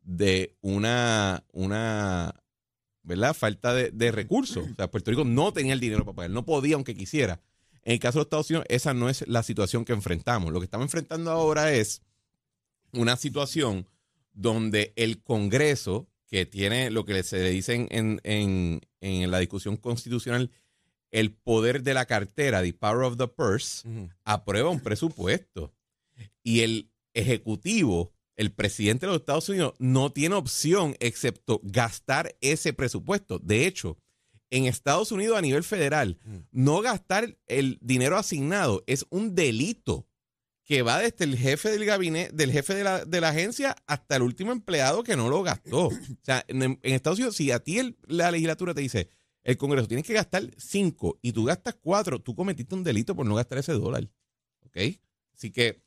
de 0.01 0.55
una, 0.61 1.43
una 1.51 2.35
¿verdad? 3.03 3.33
falta 3.33 3.73
de, 3.73 3.89
de 3.91 4.11
recursos. 4.11 4.65
O 4.71 4.75
sea, 4.75 4.91
Puerto 4.91 5.11
Rico 5.11 5.23
no 5.23 5.51
tenía 5.53 5.73
el 5.73 5.79
dinero 5.79 6.05
para 6.05 6.15
pagar, 6.15 6.31
no 6.31 6.45
podía 6.45 6.75
aunque 6.75 6.93
quisiera. 6.95 7.41
En 7.83 7.93
el 7.93 7.99
caso 7.99 8.19
de 8.19 8.21
los 8.21 8.25
Estados 8.27 8.49
Unidos, 8.49 8.65
esa 8.69 8.93
no 8.93 9.09
es 9.09 9.27
la 9.27 9.43
situación 9.43 9.83
que 9.85 9.91
enfrentamos. 9.93 10.53
Lo 10.53 10.59
que 10.59 10.65
estamos 10.65 10.85
enfrentando 10.85 11.31
ahora 11.31 11.73
es 11.73 12.01
una 12.93 13.17
situación 13.17 13.87
donde 14.33 14.93
el 14.95 15.21
Congreso, 15.21 16.07
que 16.33 16.47
tiene 16.47 16.89
lo 16.89 17.05
que 17.05 17.21
se 17.21 17.37
le 17.37 17.51
dice 17.51 17.75
en, 17.91 18.19
en, 18.23 18.81
en 19.01 19.29
la 19.29 19.37
discusión 19.37 19.77
constitucional, 19.77 20.49
el 21.11 21.31
poder 21.31 21.83
de 21.83 21.93
la 21.93 22.07
cartera, 22.07 22.63
the 22.63 22.73
power 22.73 23.03
of 23.03 23.17
the 23.17 23.27
purse, 23.27 23.87
aprueba 24.23 24.71
un 24.71 24.79
presupuesto. 24.79 25.75
Y 26.41 26.61
el 26.61 26.89
ejecutivo, 27.13 28.15
el 28.35 28.51
presidente 28.51 29.05
de 29.05 29.11
los 29.11 29.19
Estados 29.19 29.47
Unidos, 29.47 29.75
no 29.77 30.11
tiene 30.11 30.33
opción 30.33 30.95
excepto 30.99 31.61
gastar 31.61 32.35
ese 32.41 32.73
presupuesto. 32.73 33.37
De 33.37 33.67
hecho, 33.67 33.99
en 34.49 34.65
Estados 34.65 35.11
Unidos 35.11 35.37
a 35.37 35.41
nivel 35.41 35.63
federal, 35.63 36.17
no 36.49 36.81
gastar 36.81 37.37
el 37.45 37.77
dinero 37.79 38.17
asignado 38.17 38.83
es 38.87 39.05
un 39.11 39.35
delito 39.35 40.07
que 40.65 40.81
va 40.81 40.99
desde 40.99 41.25
el 41.25 41.37
jefe 41.37 41.69
del 41.71 41.83
gabinete, 41.85 42.31
del 42.33 42.51
jefe 42.51 42.73
de 42.73 42.83
la, 42.83 43.03
de 43.05 43.19
la 43.21 43.29
agencia 43.29 43.75
hasta 43.85 44.15
el 44.15 44.21
último 44.21 44.51
empleado 44.51 45.03
que 45.03 45.15
no 45.17 45.29
lo 45.29 45.43
gastó. 45.43 45.87
O 45.87 45.91
sea, 46.21 46.43
en, 46.47 46.61
en 46.63 46.79
Estados 46.83 47.19
Unidos, 47.19 47.35
si 47.35 47.51
a 47.51 47.59
ti 47.59 47.79
el- 47.79 47.97
la 48.07 48.31
legislatura 48.31 48.73
te 48.73 48.81
dice, 48.81 49.09
el 49.43 49.57
Congreso 49.57 49.87
tienes 49.89 50.05
que 50.07 50.13
gastar 50.13 50.49
cinco 50.57 51.19
y 51.21 51.33
tú 51.33 51.43
gastas 51.43 51.75
cuatro, 51.81 52.19
tú 52.19 52.33
cometiste 52.33 52.75
un 52.75 52.83
delito 52.83 53.13
por 53.15 53.25
no 53.25 53.35
gastar 53.35 53.57
ese 53.57 53.73
dólar. 53.73 54.09
¿Ok? 54.61 54.77
Así 55.35 55.51
que 55.51 55.81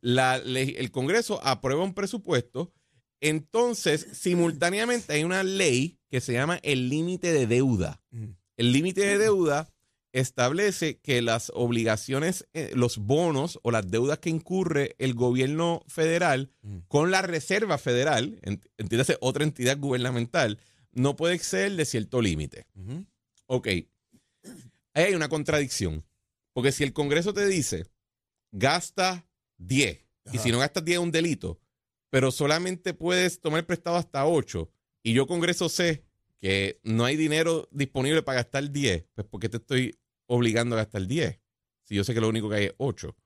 la 0.00 0.36
el 0.36 0.90
Congreso 0.90 1.40
aprueba 1.44 1.84
un 1.84 1.94
presupuesto. 1.94 2.72
Entonces, 3.20 4.06
simultáneamente 4.12 5.12
hay 5.12 5.24
una 5.24 5.42
ley 5.42 5.98
que 6.08 6.20
se 6.20 6.32
llama 6.32 6.58
el 6.62 6.88
límite 6.88 7.32
de 7.32 7.46
deuda. 7.46 8.00
El 8.56 8.72
límite 8.72 9.00
de 9.02 9.18
deuda 9.18 9.68
establece 10.12 10.98
que 10.98 11.20
las 11.22 11.52
obligaciones, 11.54 12.46
eh, 12.54 12.70
los 12.74 12.98
bonos 12.98 13.58
o 13.62 13.70
las 13.70 13.86
deudas 13.90 14.18
que 14.18 14.30
incurre 14.30 14.94
el 14.98 15.14
gobierno 15.14 15.82
federal 15.88 16.50
con 16.88 17.10
la 17.10 17.22
Reserva 17.22 17.78
Federal, 17.78 18.40
ent- 18.42 18.68
entiéndase 18.78 19.18
otra 19.20 19.44
entidad 19.44 19.78
gubernamental, 19.78 20.58
no 20.92 21.14
puede 21.16 21.34
exceder 21.34 21.72
de 21.76 21.84
cierto 21.84 22.20
límite. 22.22 22.66
Ok. 23.46 23.66
Ahí 24.94 25.04
hay 25.04 25.14
una 25.14 25.28
contradicción. 25.28 26.04
Porque 26.54 26.72
si 26.72 26.82
el 26.82 26.92
Congreso 26.92 27.32
te 27.32 27.46
dice, 27.46 27.84
gasta 28.50 29.26
10, 29.58 29.98
y 30.32 30.38
si 30.38 30.50
no 30.50 30.58
gastas 30.58 30.84
10 30.84 30.98
es 30.98 31.02
un 31.04 31.12
delito, 31.12 31.60
pero 32.10 32.30
solamente 32.30 32.94
puedes 32.94 33.40
tomar 33.40 33.64
prestado 33.66 33.96
hasta 33.96 34.26
8, 34.26 34.70
y 35.02 35.12
yo 35.12 35.26
Congreso 35.26 35.68
sé 35.68 36.04
que 36.40 36.80
no 36.82 37.04
hay 37.04 37.16
dinero 37.16 37.68
disponible 37.70 38.22
para 38.22 38.36
gastar 38.42 38.70
10, 38.70 39.04
pues 39.14 39.26
¿por 39.26 39.40
qué 39.40 39.48
te 39.48 39.58
estoy 39.58 39.96
obligando 40.28 40.74
a 40.76 40.78
gastar 40.78 41.06
10? 41.06 41.40
Si 41.84 41.94
yo 41.96 42.04
sé 42.04 42.14
que 42.14 42.20
lo 42.20 42.28
único 42.28 42.48
que 42.48 42.54
hay 42.56 42.64
es 42.66 42.74
8. 42.78 43.16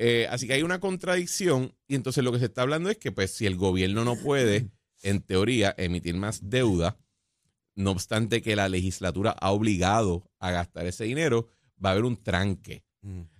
Eh, 0.00 0.26
así 0.30 0.46
que 0.46 0.54
hay 0.54 0.62
una 0.62 0.80
contradicción 0.80 1.74
y 1.86 1.94
entonces 1.94 2.22
lo 2.24 2.32
que 2.32 2.38
se 2.38 2.44
está 2.46 2.62
hablando 2.62 2.88
es 2.90 2.98
que 2.98 3.10
pues 3.12 3.32
si 3.32 3.46
el 3.46 3.56
gobierno 3.56 4.04
no 4.04 4.16
puede, 4.16 4.70
en 5.02 5.20
teoría, 5.22 5.74
emitir 5.78 6.14
más 6.16 6.48
deuda, 6.50 6.98
no 7.74 7.90
obstante 7.92 8.42
que 8.42 8.56
la 8.56 8.68
legislatura 8.68 9.30
ha 9.30 9.50
obligado 9.52 10.30
a 10.38 10.50
gastar 10.50 10.86
ese 10.86 11.04
dinero, 11.04 11.48
va 11.84 11.90
a 11.90 11.92
haber 11.92 12.04
un 12.04 12.16
tranque. 12.22 12.84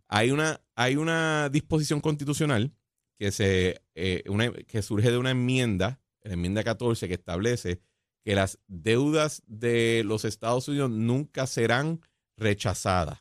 Hay 0.09 0.31
una, 0.31 0.61
hay 0.75 0.97
una 0.97 1.49
disposición 1.49 2.01
constitucional 2.01 2.73
que, 3.19 3.31
se, 3.33 3.83
eh, 3.95 4.23
una- 4.29 4.53
que 4.53 4.83
surge 4.83 5.11
de 5.11 5.19
una 5.19 5.31
enmienda, 5.33 6.01
la 6.23 6.33
enmienda 6.35 6.63
14, 6.65 7.09
que 7.09 7.15
establece 7.15 7.81
que 8.25 8.35
las 8.35 8.59
deudas 8.67 9.43
de 9.47 10.03
los 10.05 10.25
Estados 10.25 10.69
Unidos 10.69 10.91
nunca 10.91 11.47
serán 11.47 12.01
rechazadas. 12.39 13.21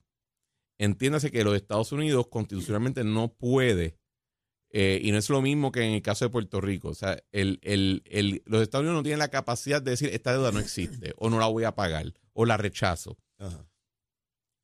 Entiéndase 0.79 1.31
que 1.31 1.43
los 1.43 1.55
Estados 1.55 1.91
Unidos 1.91 2.27
constitucionalmente 2.27 3.03
no 3.03 3.33
puede, 3.33 3.97
eh, 4.71 4.99
y 5.01 5.11
no 5.11 5.17
es 5.17 5.29
lo 5.29 5.41
mismo 5.41 5.71
que 5.71 5.81
en 5.83 5.93
el 5.93 6.01
caso 6.01 6.25
de 6.25 6.29
Puerto 6.29 6.61
Rico. 6.61 6.89
O 6.89 6.93
sea, 6.93 7.21
el, 7.31 7.59
el- 7.63 8.03
el- 8.05 8.43
los 8.45 8.61
Estados 8.61 8.83
Unidos 8.83 8.99
no 8.99 9.03
tienen 9.03 9.19
la 9.19 9.29
capacidad 9.29 9.81
de 9.81 9.91
decir 9.91 10.09
esta 10.13 10.31
deuda 10.33 10.51
no 10.51 10.59
existe, 10.59 11.13
o 11.17 11.29
no 11.29 11.39
la 11.39 11.47
voy 11.47 11.63
a 11.63 11.73
pagar, 11.75 12.13
o 12.33 12.45
la 12.45 12.57
rechazo. 12.57 13.17
Ajá. 13.39 13.67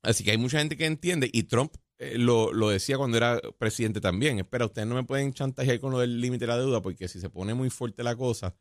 Así 0.02 0.22
que 0.22 0.30
hay 0.32 0.38
mucha 0.38 0.58
gente 0.58 0.76
que 0.76 0.86
entiende, 0.86 1.28
y 1.32 1.44
Trump 1.44 1.74
eh, 1.98 2.18
lo, 2.18 2.52
lo 2.52 2.68
decía 2.68 2.98
cuando 2.98 3.16
era 3.16 3.40
presidente 3.58 4.00
también. 4.00 4.38
Espera, 4.38 4.66
ustedes 4.66 4.86
no 4.86 4.94
me 4.94 5.04
pueden 5.04 5.32
chantajear 5.32 5.80
con 5.80 5.92
lo 5.92 5.98
del 6.00 6.20
límite 6.20 6.44
de 6.44 6.48
la 6.48 6.58
deuda 6.58 6.82
porque 6.82 7.08
si 7.08 7.20
se 7.20 7.30
pone 7.30 7.54
muy 7.54 7.70
fuerte 7.70 8.02
la 8.04 8.14
cosa, 8.14 8.54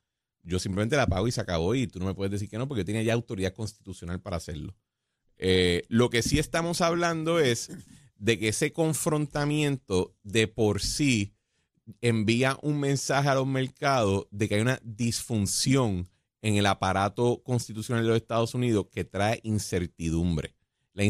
yo 0.43 0.57
simplemente 0.59 0.95
la 0.95 1.07
pago 1.07 1.27
y 1.27 1.31
se 1.31 1.41
acabó 1.41 1.75
y 1.75 1.87
tú 1.87 1.99
no 1.99 2.05
me 2.05 2.13
puedes 2.13 2.31
decir 2.31 2.49
que 2.49 2.57
no 2.57 2.67
porque 2.67 2.81
yo 2.81 2.85
tenía 2.85 3.03
ya 3.03 3.13
autoridad 3.13 3.53
constitucional 3.53 4.21
para 4.21 4.37
hacerlo. 4.37 4.75
Eh, 5.45 5.83
lo 5.89 6.09
que 6.09 6.21
sí 6.21 6.39
estamos 6.39 6.79
hablando 6.79 7.37
es 7.37 7.69
de 8.15 8.39
que 8.39 8.47
ese 8.47 8.71
confrontamiento 8.71 10.15
de 10.23 10.47
por 10.47 10.81
sí 10.81 11.33
envía 11.99 12.57
un 12.61 12.79
mensaje 12.79 13.27
a 13.27 13.35
los 13.35 13.45
mercados 13.45 14.25
de 14.31 14.47
que 14.47 14.55
hay 14.55 14.61
una 14.61 14.79
disfunción 14.83 16.07
en 16.41 16.55
el 16.55 16.65
aparato 16.65 17.43
constitucional 17.43 18.03
de 18.03 18.07
los 18.07 18.17
Estados 18.21 18.55
Unidos 18.55 18.87
que 18.89 19.03
trae 19.03 19.41
incertidumbre. 19.43 20.55
La 20.93 21.03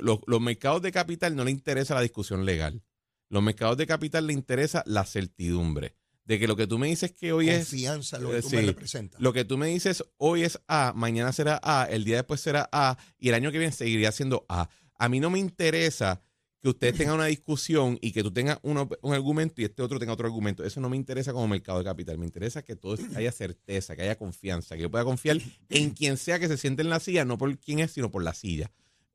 los, 0.00 0.18
los 0.26 0.40
mercados 0.40 0.82
de 0.82 0.90
capital 0.90 1.36
no 1.36 1.44
le 1.44 1.52
interesa 1.52 1.94
la 1.94 2.00
discusión 2.00 2.44
legal. 2.44 2.82
Los 3.28 3.44
mercados 3.44 3.76
de 3.76 3.86
capital 3.86 4.26
le 4.26 4.32
interesa 4.32 4.82
la 4.86 5.04
certidumbre. 5.04 5.94
De 6.28 6.38
que 6.38 6.46
lo 6.46 6.54
que 6.56 6.66
tú 6.66 6.78
me 6.78 6.86
dices 6.88 7.10
que 7.12 7.32
hoy 7.32 7.48
es 7.48 7.68
Confianza 7.70 8.18
lo 8.20 8.30
que 8.30 8.38
eh, 8.38 8.42
tú 8.42 8.50
sí. 8.50 8.56
me 8.56 8.62
representas. 8.62 9.20
lo 9.20 9.32
que 9.32 9.44
tú 9.44 9.56
me 9.58 9.66
dices 9.68 10.04
hoy 10.18 10.42
es 10.44 10.60
A, 10.68 10.92
mañana 10.94 11.32
será 11.32 11.58
A, 11.62 11.88
el 11.90 12.04
día 12.04 12.16
después 12.16 12.40
será 12.40 12.68
A 12.70 12.96
y 13.18 13.30
el 13.30 13.34
año 13.34 13.50
que 13.50 13.58
viene 13.58 13.72
seguiría 13.72 14.12
siendo 14.12 14.44
A. 14.48 14.68
A 14.98 15.08
mí 15.08 15.18
no 15.20 15.30
me 15.30 15.38
interesa 15.38 16.22
que 16.60 16.68
ustedes 16.68 16.96
tengan 16.98 17.14
una 17.14 17.26
discusión 17.26 17.98
y 18.02 18.10
que 18.12 18.22
tú 18.22 18.32
tengas 18.32 18.58
uno- 18.62 18.88
un 19.00 19.14
argumento 19.14 19.60
y 19.62 19.64
este 19.64 19.80
otro 19.80 19.98
tenga 20.00 20.12
otro 20.12 20.26
argumento. 20.26 20.64
Eso 20.64 20.80
no 20.80 20.88
me 20.90 20.96
interesa 20.96 21.32
como 21.32 21.46
mercado 21.48 21.78
de 21.78 21.84
capital. 21.84 22.18
Me 22.18 22.26
interesa 22.26 22.62
que 22.62 22.74
todo 22.76 22.96
haya 23.16 23.32
certeza, 23.32 23.94
que 23.96 24.02
haya 24.02 24.18
confianza, 24.18 24.74
que 24.76 24.82
yo 24.82 24.90
pueda 24.90 25.04
confiar 25.04 25.38
en 25.70 25.90
quien 25.98 26.16
sea 26.16 26.38
que 26.38 26.48
se 26.48 26.56
siente 26.58 26.82
en 26.82 26.90
la 26.90 27.00
silla, 27.00 27.24
no 27.24 27.38
por 27.38 27.56
quién 27.58 27.78
es, 27.78 27.92
sino 27.92 28.10
por 28.10 28.22
la 28.22 28.34
silla. 28.34 28.70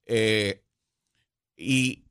Eh, 0.06 0.64
y 1.56 2.03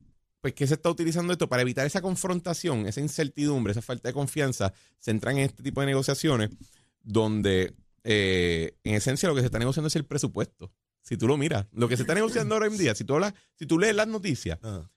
pues 0.43 0.53
que 0.55 0.67
se 0.67 0.73
está 0.73 0.89
utilizando 0.89 1.31
esto 1.31 1.47
para 1.47 1.61
evitar 1.61 1.85
esa 1.87 2.01
confrontación, 2.01 2.85
esa 2.85 2.99
incertidumbre, 2.99 3.71
esa 3.71 3.81
falta 3.81 4.09
de 4.09 4.13
confianza, 4.13 4.73
se 4.99 5.11
entran 5.11 5.37
en 5.37 5.45
este 5.45 5.63
tipo 5.63 5.79
de 5.79 5.87
negociaciones 5.87 6.49
donde 7.01 7.73
eh, 8.03 8.75
en 8.83 8.93
esencia 8.95 9.29
lo 9.29 9.35
que 9.35 9.39
se 9.39 9.45
está 9.45 9.57
negociando 9.57 9.87
es 9.87 9.95
el 9.95 10.03
presupuesto. 10.05 10.69
Si 11.01 11.15
tú 11.15 11.29
lo 11.29 11.37
miras, 11.37 11.67
lo 11.71 11.87
que 11.87 11.95
se 11.95 12.03
está 12.03 12.13
negociando 12.13 12.55
ahora 12.55 12.67
en 12.67 12.77
día, 12.77 12.93
si 12.93 13.05
tú, 13.05 13.13
hablas, 13.13 13.33
si 13.57 13.65
tú 13.65 13.79
lees 13.79 13.95
las 13.95 14.09
noticias, 14.09 14.59
Ah. 14.63 14.91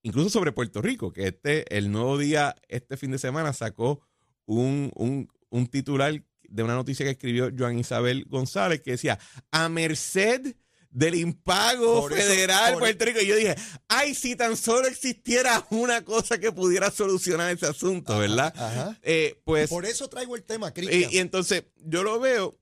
incluso 0.00 0.30
sobre 0.30 0.52
Puerto 0.52 0.80
Rico, 0.80 1.12
que 1.12 1.28
este, 1.28 1.76
el 1.76 1.92
nuevo 1.92 2.16
día, 2.16 2.54
este 2.68 2.96
fin 2.96 3.10
de 3.10 3.18
semana, 3.18 3.52
sacó 3.52 4.00
un, 4.46 4.90
un, 4.94 5.28
un 5.50 5.66
titular 5.66 6.24
de 6.48 6.62
una 6.62 6.76
noticia 6.76 7.04
que 7.04 7.12
escribió 7.12 7.50
Joan 7.54 7.78
Isabel 7.78 8.24
González 8.24 8.80
que 8.80 8.92
decía, 8.92 9.18
a 9.50 9.68
merced 9.68 10.54
del 10.92 11.14
impago 11.16 12.02
Por 12.02 12.12
eso- 12.12 12.22
federal 12.22 12.66
de 12.66 12.72
por- 12.72 12.80
Puerto 12.82 13.04
Rico. 13.06 13.20
Y 13.20 13.26
yo 13.26 13.36
dije, 13.36 13.54
ay, 13.88 14.14
si 14.14 14.36
tan 14.36 14.56
solo 14.56 14.86
existiera 14.86 15.66
una 15.70 16.04
cosa 16.04 16.38
que 16.38 16.52
pudiera 16.52 16.90
solucionar 16.90 17.50
ese 17.50 17.66
asunto, 17.66 18.18
¿verdad? 18.18 18.52
Ajá. 18.56 18.98
Eh, 19.02 19.40
pues 19.44 19.68
Por 19.70 19.86
eso 19.86 20.08
traigo 20.08 20.36
el 20.36 20.44
tema, 20.44 20.68
y, 20.68 20.72
Cristian. 20.72 21.10
y 21.12 21.18
entonces 21.18 21.64
yo 21.76 22.02
lo 22.02 22.20
veo 22.20 22.56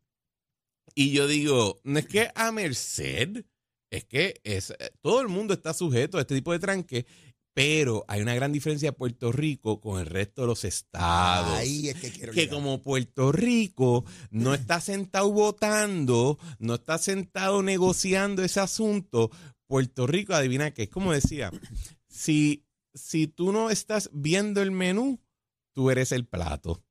y 0.94 1.10
yo 1.12 1.26
digo, 1.26 1.80
no 1.84 1.98
es 1.98 2.06
que 2.06 2.30
a 2.34 2.52
merced, 2.52 3.44
es 3.90 4.04
que 4.04 4.40
es, 4.44 4.70
eh, 4.70 4.90
todo 5.02 5.20
el 5.20 5.28
mundo 5.28 5.52
está 5.54 5.74
sujeto 5.74 6.18
a 6.18 6.20
este 6.22 6.34
tipo 6.36 6.52
de 6.52 6.58
tranque, 6.60 7.06
pero 7.54 8.04
hay 8.08 8.22
una 8.22 8.34
gran 8.34 8.52
diferencia 8.52 8.90
de 8.90 8.96
Puerto 8.96 9.32
Rico 9.32 9.80
con 9.80 10.00
el 10.00 10.06
resto 10.06 10.42
de 10.42 10.48
los 10.48 10.64
estados. 10.64 11.54
Ahí 11.54 11.88
es 11.88 11.96
que 11.96 12.10
quiero 12.10 12.32
que 12.32 12.42
llegar. 12.42 12.54
como 12.54 12.82
Puerto 12.82 13.32
Rico 13.32 14.04
no 14.30 14.54
está 14.54 14.80
sentado 14.80 15.30
votando, 15.32 16.38
no 16.58 16.74
está 16.74 16.98
sentado 16.98 17.62
negociando 17.62 18.42
ese 18.42 18.60
asunto, 18.60 19.30
Puerto 19.66 20.06
Rico, 20.06 20.34
adivina 20.34 20.72
qué, 20.72 20.84
es 20.84 20.90
como 20.90 21.12
decía, 21.12 21.50
si, 22.08 22.64
si 22.94 23.26
tú 23.26 23.52
no 23.52 23.70
estás 23.70 24.10
viendo 24.12 24.62
el 24.62 24.70
menú, 24.70 25.20
tú 25.72 25.90
eres 25.90 26.12
el 26.12 26.26
plato, 26.26 26.82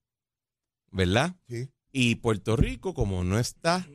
¿verdad? 0.91 1.35
Sí. 1.47 1.69
Y 1.91 2.15
Puerto 2.15 2.55
Rico, 2.55 2.93
como 2.93 3.23
no 3.23 3.39
está 3.39 3.87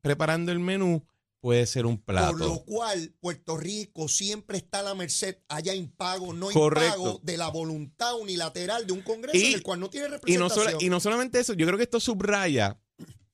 preparando 0.00 0.52
el 0.52 0.58
menú, 0.58 1.06
puede 1.42 1.66
ser 1.66 1.86
un 1.86 1.98
plato. 1.98 2.30
Por 2.38 2.40
lo 2.46 2.64
cual, 2.64 3.12
Puerto 3.20 3.56
Rico 3.56 4.06
siempre 4.08 4.56
está 4.58 4.78
a 4.78 4.82
la 4.82 4.94
merced, 4.94 5.38
haya 5.48 5.74
impago, 5.74 6.32
no 6.32 6.48
Correcto. 6.50 6.86
impago, 6.96 7.20
de 7.24 7.36
la 7.36 7.48
voluntad 7.48 8.16
unilateral 8.18 8.86
de 8.86 8.92
un 8.92 9.02
Congreso 9.02 9.36
Y- 9.36 9.46
en 9.48 9.54
el 9.54 9.62
cual 9.64 9.80
no 9.80 9.90
tiene 9.90 10.06
Y 10.06 10.08
no, 10.10 10.14
representación. 10.14 10.64
sola- 10.64 10.76
y 10.80 10.88
no 10.88 11.00
solamente 11.00 11.40
eso, 11.40 11.52
yo 11.54 11.66
creo 11.66 11.76
que 11.76 11.82
esto 11.84 11.98
subraya, 11.98 12.78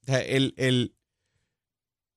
el, 0.06 0.54
el- 0.56 0.94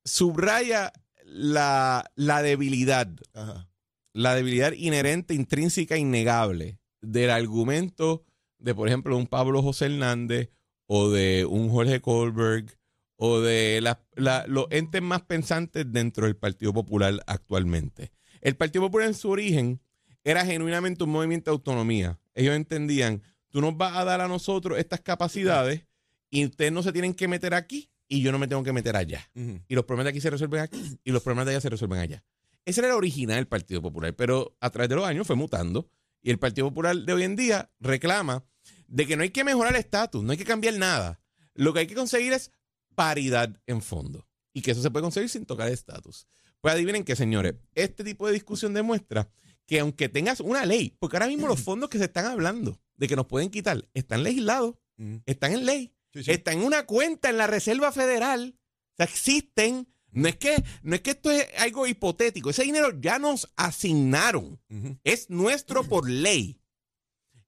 subraya 0.06 0.92
la, 1.26 2.10
la 2.16 2.42
debilidad, 2.42 3.08
Ajá. 3.34 3.70
la 4.14 4.36
debilidad 4.36 4.72
inherente, 4.74 5.34
intrínseca, 5.34 5.98
innegable 5.98 6.80
del 7.02 7.30
argumento 7.32 8.24
de, 8.60 8.76
por 8.76 8.88
ejemplo, 8.88 9.18
un 9.18 9.28
Pablo 9.28 9.62
José 9.62 9.86
Hernández 9.86 10.52
o 10.88 11.10
de 11.10 11.46
un 11.46 11.70
Jorge 11.70 12.00
Kohlberg 12.02 12.78
o 13.24 13.40
de 13.40 13.82
la- 13.82 14.02
la- 14.16 14.46
los 14.48 14.66
entes 14.72 15.00
más 15.00 15.22
pensantes 15.22 15.86
dentro 15.92 16.26
del 16.26 16.36
Partido 16.36 16.74
Popular 16.74 17.22
actualmente. 17.28 18.12
El 18.42 18.56
Partido 18.56 18.84
Popular 18.86 19.08
en 19.08 19.14
su 19.14 19.30
origen 19.30 19.80
era 20.24 20.44
genuinamente 20.44 21.04
un 21.04 21.12
movimiento 21.12 21.52
de 21.52 21.54
autonomía. 21.54 22.20
Ellos 22.34 22.56
entendían, 22.56 23.22
tú 23.52 23.62
nos 23.62 23.78
vas 23.78 23.96
a 23.96 24.06
dar 24.06 24.22
a 24.22 24.28
nosotros 24.28 24.80
estas 24.80 25.02
capacidades 25.02 25.86
y 26.32 26.44
ustedes 26.46 26.72
no 26.72 26.82
se 26.82 26.92
tienen 26.92 27.14
que 27.14 27.28
meter 27.28 27.54
aquí 27.54 27.92
y 28.08 28.24
yo 28.24 28.32
no 28.32 28.40
me 28.40 28.48
tengo 28.48 28.64
que 28.64 28.74
meter 28.74 28.96
allá. 28.96 29.30
Y 29.68 29.76
los 29.76 29.86
problemas 29.86 30.06
de 30.06 30.10
aquí 30.10 30.22
se 30.22 30.32
resuelven 30.32 30.62
aquí 30.62 30.98
y 31.04 31.12
los 31.12 31.22
problemas 31.22 31.46
de 31.46 31.52
allá 31.52 31.62
se 31.62 31.70
resuelven 31.70 32.00
allá. 32.00 32.24
Ese 32.66 32.82
era 32.82 32.88
el 32.90 32.96
original 32.96 33.36
del 33.36 33.48
Partido 33.48 33.84
Popular, 33.84 34.16
pero 34.16 34.58
a 34.60 34.72
través 34.72 34.90
de 34.90 34.96
los 34.96 35.06
años 35.06 35.28
fue 35.28 35.36
mutando 35.36 35.88
y 36.24 36.32
el 36.32 36.40
Partido 36.40 36.70
Popular 36.70 36.96
de 36.96 37.14
hoy 37.14 37.22
en 37.22 37.36
día 37.36 37.70
reclama 37.80 38.44
de 38.88 39.06
que 39.06 39.16
no 39.16 39.22
hay 39.22 39.30
que 39.30 39.44
mejorar 39.44 39.74
el 39.74 39.80
estatus, 39.80 40.24
no 40.24 40.32
hay 40.32 40.40
que 40.40 40.44
cambiar 40.46 40.74
nada. 40.76 41.20
Lo 41.54 41.72
que 41.72 41.82
hay 41.82 41.88
que 41.88 41.94
conseguir 41.96 42.34
es 42.34 42.52
paridad 42.96 43.60
en 43.68 43.82
fondo 43.82 44.28
y 44.54 44.62
que 44.62 44.72
eso 44.72 44.82
se 44.82 44.92
puede 44.92 45.04
conseguir 45.04 45.30
sin 45.30 45.46
tocar 45.46 45.68
estatus. 45.70 46.28
Pues 46.60 46.74
adivinen 46.74 47.04
qué, 47.04 47.16
señores, 47.16 47.56
este 47.74 48.04
tipo 48.04 48.28
de 48.28 48.34
discusión 48.34 48.74
demuestra 48.74 49.30
que 49.66 49.80
aunque 49.80 50.10
tengas 50.10 50.40
una 50.42 50.66
ley, 50.66 50.96
porque 51.00 51.16
ahora 51.18 51.28
mismo 51.28 51.48
los 51.48 51.60
fondos 51.64 51.90
que 51.90 51.98
se 51.98 52.06
están 52.06 52.26
hablando 52.26 52.80
de 52.96 53.08
que 53.08 53.16
nos 53.16 53.28
pueden 53.28 53.50
quitar 53.50 53.88
están 53.94 54.24
legislados, 54.24 54.76
Ujú. 54.98 55.22
están 55.26 55.54
en 55.54 55.66
ley, 55.66 55.94
Sí, 56.14 56.24
sí. 56.24 56.32
están 56.32 56.60
en 56.60 56.64
una 56.66 56.86
cuenta 56.86 57.30
en 57.30 57.38
la 57.38 57.48
Reserva 57.48 57.92
Federal, 57.92 58.56
o 58.58 58.94
sea, 58.98 59.06
existen. 59.06 59.88
No 60.14 60.28
es 60.28 60.36
que, 60.36 60.62
no 60.84 60.94
es 60.94 61.00
que 61.02 61.12
esto 61.12 61.32
es 61.32 61.48
algo 61.58 61.88
hipotético, 61.88 62.50
ese 62.50 62.64
dinero 62.64 63.00
ya 63.00 63.18
nos 63.18 63.48
asignaron, 63.56 64.60
es 65.06 65.30
nuestro 65.30 65.84
por 65.88 66.10
ley. 66.10 66.60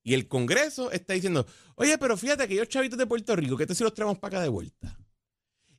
Y 0.01 0.13
el 0.13 0.27
Congreso 0.29 0.89
está 0.91 1.13
diciendo, 1.13 1.45
oye, 1.75 1.97
pero 1.97 2.15
fíjate 2.17 2.47
que 2.47 2.55
yo 2.55 2.63
chavitos 2.65 2.97
de 2.97 3.05
Puerto 3.05 3.35
Rico, 3.35 3.57
que 3.57 3.65
te 3.67 3.75
si 3.75 3.83
los 3.83 3.93
traemos 3.93 4.17
para 4.19 4.37
acá 4.37 4.43
de 4.43 4.49
vuelta. 4.49 4.97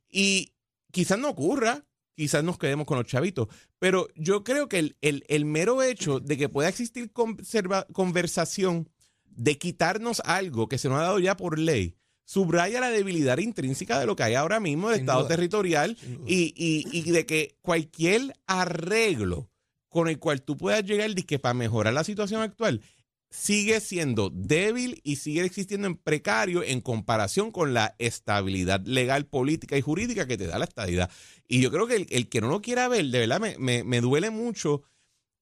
Y 0.09 0.53
quizás 0.91 1.19
no 1.19 1.29
ocurra, 1.29 1.83
quizás 2.15 2.43
nos 2.43 2.57
quedemos 2.57 2.85
con 2.87 2.97
los 2.97 3.07
chavitos, 3.07 3.47
pero 3.79 4.07
yo 4.15 4.43
creo 4.43 4.69
que 4.69 4.79
el, 4.79 4.95
el- 5.01 5.23
el 5.27 5.45
mero 5.45 5.81
hecho 5.83 6.19
de 6.19 6.37
que 6.37 6.49
pueda 6.49 6.69
existir 6.69 7.11
conserva- 7.11 7.85
conversación 7.93 8.89
de 9.25 9.57
quitarnos 9.57 10.21
algo 10.21 10.67
que 10.69 10.77
se 10.77 10.87
nos 10.87 10.99
ha 10.99 11.03
dado 11.03 11.19
ya 11.19 11.35
por 11.35 11.59
ley, 11.59 11.95
subraya 12.23 12.79
la 12.79 12.89
debilidad 12.89 13.37
intrínseca 13.39 13.99
de 13.99 14.05
lo 14.05 14.15
que 14.15 14.23
hay 14.23 14.33
ahora 14.35 14.59
mismo 14.61 14.89
de 14.89 14.95
Sin 14.95 15.03
Estado 15.03 15.19
duda. 15.23 15.29
territorial 15.35 15.97
y, 16.25 16.53
y- 16.55 16.85
y 16.91 17.11
de 17.11 17.25
que 17.25 17.57
cualquier 17.61 18.33
arreglo 18.47 19.49
con 19.89 20.07
el 20.07 20.19
cual 20.19 20.41
tú 20.41 20.57
puedas 20.57 20.83
llegar 20.85 21.13
que 21.15 21.39
para 21.39 21.53
mejorar 21.53 21.93
la 21.93 22.03
situación 22.03 22.41
actual 22.41 22.81
sigue 23.29 23.79
siendo 23.81 24.29
débil 24.29 25.01
y 25.03 25.17
sigue 25.17 25.43
existiendo 25.43 25.87
en 25.87 25.97
precario 25.97 26.63
en 26.63 26.81
comparación 26.81 27.51
con 27.51 27.73
la 27.73 27.95
estabilidad 27.99 28.81
legal, 28.85 29.25
política 29.25 29.77
y 29.77 29.81
jurídica 29.81 30.25
que 30.27 30.37
te 30.37 30.47
da 30.47 30.57
la 30.59 30.65
estadidad. 30.65 31.11
Y 31.47 31.61
yo 31.61 31.71
creo 31.71 31.87
que 31.87 31.95
el, 31.97 32.07
el 32.09 32.29
que 32.29 32.41
no 32.41 32.47
lo 32.47 32.61
quiera 32.61 32.87
ver, 32.87 33.05
de 33.05 33.19
verdad 33.19 33.39
me, 33.39 33.57
me- 33.57 33.83
me 33.83 34.01
duele 34.01 34.29
mucho 34.29 34.83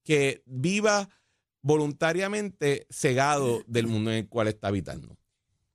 que 0.04 0.42
viva 0.46 1.08
voluntariamente 1.62 2.86
cegado 2.90 3.62
del 3.66 3.86
mundo 3.86 4.10
en 4.10 4.18
el 4.18 4.28
cual 4.28 4.48
está 4.48 4.68
habitando. 4.68 5.16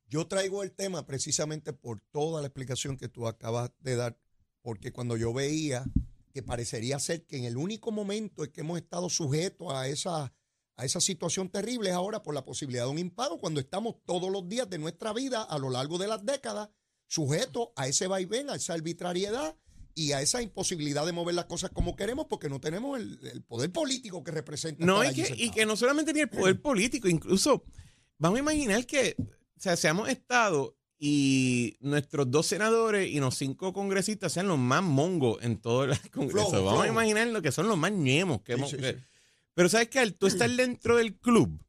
Yo 0.07 0.27
traigo 0.27 0.63
el 0.63 0.71
tema 0.71 1.05
precisamente 1.05 1.73
por 1.73 1.99
toda 2.11 2.41
la 2.41 2.47
explicación 2.47 2.97
que 2.97 3.09
tú 3.09 3.27
acabas 3.27 3.71
de 3.79 3.95
dar, 3.95 4.17
porque 4.61 4.91
cuando 4.91 5.17
yo 5.17 5.33
veía 5.33 5.85
que 6.33 6.43
parecería 6.43 6.99
ser 6.99 7.25
que 7.25 7.37
en 7.37 7.45
el 7.45 7.57
único 7.57 7.91
momento 7.91 8.43
en 8.43 8.51
que 8.51 8.61
hemos 8.61 8.77
estado 8.79 9.09
sujetos 9.09 9.73
a 9.73 9.87
esa, 9.87 10.31
a 10.79 10.86
esa 10.86 11.01
situación 11.01 11.50
terrible 11.50 11.89
es 11.89 11.95
ahora 11.95 12.24
por 12.24 12.33
la 12.33 12.45
posibilidad 12.45 12.86
de 12.86 12.89
un 12.91 13.00
impago, 13.00 13.39
cuando 13.39 13.59
estamos 13.59 13.95
todos 14.05 14.31
los 14.31 14.48
días 14.48 14.69
de 14.69 14.77
nuestra 14.77 15.13
vida 15.13 15.43
a 15.43 15.57
lo 15.59 15.69
largo 15.69 15.98
de 15.98 16.07
las 16.07 16.25
décadas 16.25 16.69
sujetos 17.07 17.69
a 17.75 17.88
ese 17.88 18.07
vaivén, 18.07 18.50
a 18.50 18.55
esa 18.55 18.74
arbitrariedad 18.74 19.55
y 19.95 20.12
a 20.13 20.21
esa 20.21 20.41
imposibilidad 20.41 21.05
de 21.05 21.12
mover 21.12 21.36
las 21.36 21.45
cosas 21.45 21.71
como 21.71 21.95
queremos 21.95 22.27
porque 22.27 22.48
no 22.50 22.62
tenemos 22.62 23.00
el, 23.00 23.19
el 23.33 23.41
poder 23.43 23.71
político 23.71 24.24
que 24.24 24.31
representa. 24.31 24.86
No, 24.86 25.03
y 25.03 25.13
que, 25.13 25.33
y 25.38 25.50
que 25.51 25.65
no 25.65 25.75
solamente 25.75 26.13
ni 26.13 26.21
el 26.21 26.29
poder 26.29 26.62
político, 26.62 27.07
incluso 27.09 27.63
vamos 28.17 28.38
a 28.38 28.41
imaginar 28.41 28.86
que, 28.86 29.15
o 29.19 29.59
sea, 29.59 29.75
seamos 29.75 30.07
Estado 30.07 30.77
y 30.98 31.77
nuestros 31.81 32.29
dos 32.29 32.45
senadores 32.45 33.09
y 33.09 33.19
los 33.19 33.36
cinco 33.36 33.74
congresistas 33.74 34.31
sean 34.33 34.48
los 34.48 34.59
más 34.59 34.83
mongos 34.83 35.41
en 35.43 35.57
todo 35.59 35.86
el 35.86 35.98
Congreso. 36.12 36.50
Flojo, 36.50 36.65
vamos 36.65 36.83
a 36.83 36.88
imaginar 36.88 37.27
lo 37.27 37.41
que 37.41 37.51
son 37.51 37.67
los 37.67 37.77
más 37.77 37.91
ñemos. 37.91 38.41
Que 38.41 38.53
Sí, 38.53 38.59
hemos- 38.59 38.69
sí, 38.71 38.77
que- 38.77 38.93
sí. 38.93 39.00
Pero 39.59 39.67
sabes 39.67 39.89
que 39.89 39.99
al 39.99 40.13
tú 40.13 40.25
estar 40.27 40.49
dentro 40.49 40.95
del 40.95 41.17
club, 41.17 41.61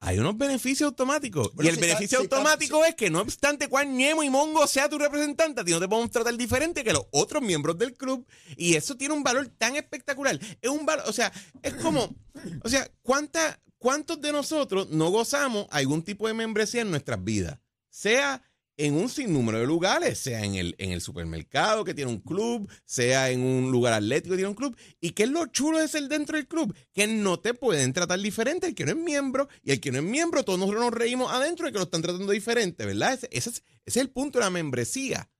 hay 0.00 0.18
unos 0.18 0.36
beneficios 0.36 0.88
automáticos. 0.88 1.54
Bueno, 1.54 1.66
y 1.66 1.70
el 1.70 1.76
si 1.76 1.80
beneficio 1.80 2.04
está- 2.04 2.18
si 2.18 2.24
está- 2.24 2.36
automático 2.36 2.84
es 2.84 2.94
que 2.96 3.08
no 3.08 3.22
obstante 3.22 3.66
cuán 3.68 3.96
ñemo 3.96 4.22
y 4.22 4.28
mongo 4.28 4.66
sea 4.66 4.90
tu 4.90 4.98
representante, 4.98 5.62
a 5.62 5.64
ti 5.64 5.70
no 5.70 5.80
te 5.80 5.88
podemos 5.88 6.10
tratar 6.10 6.36
diferente 6.36 6.84
que 6.84 6.92
los 6.92 7.06
otros 7.12 7.40
miembros 7.42 7.78
del 7.78 7.94
club. 7.94 8.26
Y 8.58 8.74
eso 8.74 8.98
tiene 8.98 9.14
un 9.14 9.22
valor 9.22 9.48
tan 9.56 9.74
espectacular. 9.74 10.38
Es 10.60 10.68
un 10.68 10.84
valor, 10.84 11.06
o 11.08 11.14
sea, 11.14 11.32
es 11.62 11.72
como, 11.76 12.14
o 12.62 12.68
sea, 12.68 12.86
¿cuánta, 13.00 13.58
¿cuántos 13.78 14.20
de 14.20 14.30
nosotros 14.30 14.90
no 14.90 15.08
gozamos 15.08 15.66
algún 15.70 16.02
tipo 16.02 16.28
de 16.28 16.34
membresía 16.34 16.82
en 16.82 16.90
nuestras 16.90 17.24
vidas? 17.24 17.58
Sea 17.88 18.42
en 18.76 18.94
un 18.94 19.08
sinnúmero 19.08 19.58
de 19.58 19.66
lugares, 19.66 20.18
sea 20.18 20.44
en 20.44 20.56
el, 20.56 20.74
en 20.78 20.90
el 20.90 21.00
supermercado 21.00 21.84
que 21.84 21.94
tiene 21.94 22.10
un 22.10 22.20
club, 22.20 22.68
sea 22.84 23.30
en 23.30 23.40
un 23.40 23.70
lugar 23.70 23.92
atlético 23.92 24.32
que 24.32 24.38
tiene 24.38 24.48
un 24.48 24.56
club. 24.56 24.76
¿Y 25.00 25.10
qué 25.10 25.24
es 25.24 25.30
lo 25.30 25.46
chulo 25.46 25.78
de 25.78 25.88
ser 25.88 26.08
dentro 26.08 26.36
del 26.36 26.48
club? 26.48 26.74
Que 26.92 27.06
no 27.06 27.38
te 27.38 27.54
pueden 27.54 27.92
tratar 27.92 28.18
diferente 28.18 28.66
el 28.66 28.74
que 28.74 28.84
no 28.84 28.92
es 28.92 28.96
miembro 28.96 29.48
y 29.62 29.72
el 29.72 29.80
que 29.80 29.92
no 29.92 29.98
es 29.98 30.04
miembro, 30.04 30.44
todos 30.44 30.58
nosotros 30.58 30.84
nos 30.84 30.94
reímos 30.94 31.30
adentro 31.32 31.66
de 31.66 31.72
que 31.72 31.78
lo 31.78 31.84
están 31.84 32.02
tratando 32.02 32.32
diferente, 32.32 32.84
¿verdad? 32.84 33.18
Ese, 33.30 33.50
es, 33.84 33.96
el 33.96 34.10
punto 34.10 34.38
de 34.38 34.44
la 34.44 34.50
membresía. 34.50 35.30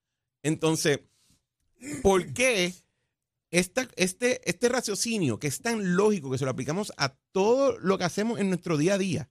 Entonces, 0.42 1.00
¿por 2.02 2.32
qué 2.32 2.72
este, 3.50 3.88
este 3.96 4.68
raciocinio 4.68 5.38
que 5.38 5.48
es 5.48 5.60
tan 5.60 5.96
lógico 5.96 6.30
que 6.30 6.38
se 6.38 6.44
lo 6.44 6.50
aplicamos 6.52 6.92
a 6.96 7.16
todo 7.32 7.78
lo 7.78 7.98
que 7.98 8.04
hacemos 8.04 8.38
en 8.38 8.48
nuestro 8.48 8.76
día 8.76 8.94
a 8.94 8.98
día? 8.98 9.30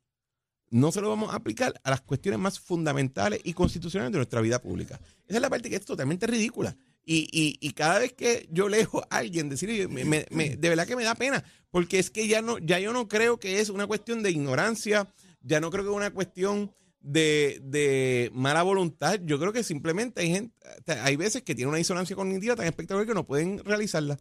No 0.74 0.92
se 0.92 1.02
lo 1.02 1.10
vamos 1.10 1.32
a 1.32 1.36
aplicar 1.38 1.80
a 1.84 1.90
las 1.92 2.02
cuestiones 2.02 2.40
más 2.40 2.60
fundamentales 2.60 3.40
y 3.44 3.54
constitucionales 3.54 4.12
de 4.12 4.18
nuestra 4.18 4.42
vida 4.42 4.60
pública. 4.60 5.00
Esa 5.28 5.38
es 5.38 5.42
la 5.42 5.50
parte 5.50 5.70
que 5.70 5.76
es 5.76 5.86
totalmente 5.86 6.26
ridícula. 6.28 6.76
Y, 7.06 7.28
y- 7.32 7.58
y 7.62 7.72
cada 7.74 8.00
vez 8.00 8.14
que 8.14 8.48
yo 8.52 8.70
leo 8.70 8.90
a 9.10 9.18
alguien 9.18 9.50
decir, 9.50 9.88
me- 9.90 10.26
me- 10.32 10.56
de 10.58 10.70
verdad 10.70 10.88
que 10.88 10.96
me 10.96 11.04
da 11.04 11.16
pena, 11.16 11.44
porque 11.70 12.00
es 12.00 12.10
que 12.10 12.28
ya 12.28 12.42
no, 12.42 12.58
ya 12.58 12.80
yo 12.80 12.92
no 12.94 13.08
creo 13.08 13.40
que 13.40 13.60
es 13.60 13.70
una 13.70 13.88
cuestión 13.88 14.24
de 14.24 14.32
ignorancia, 14.32 15.08
ya 15.42 15.60
no 15.60 15.70
creo 15.70 15.84
que 15.84 15.90
es 15.92 15.96
una 15.96 16.12
cuestión 16.12 16.74
de, 17.02 17.60
de 17.64 18.32
mala 18.34 18.64
voluntad. 18.64 19.20
Yo 19.24 19.38
creo 19.40 19.52
que 19.54 19.64
simplemente 19.64 20.22
hay 20.22 20.30
gente, 20.32 20.56
hay 20.88 21.16
veces 21.18 21.44
que 21.44 21.54
tiene 21.54 21.70
una 21.70 21.78
disonancia 21.78 22.16
cognitiva 22.16 22.56
tan 22.56 22.66
espectacular 22.66 23.06
que 23.06 23.14
no 23.14 23.28
pueden 23.28 23.60
realizarla. 23.66 24.18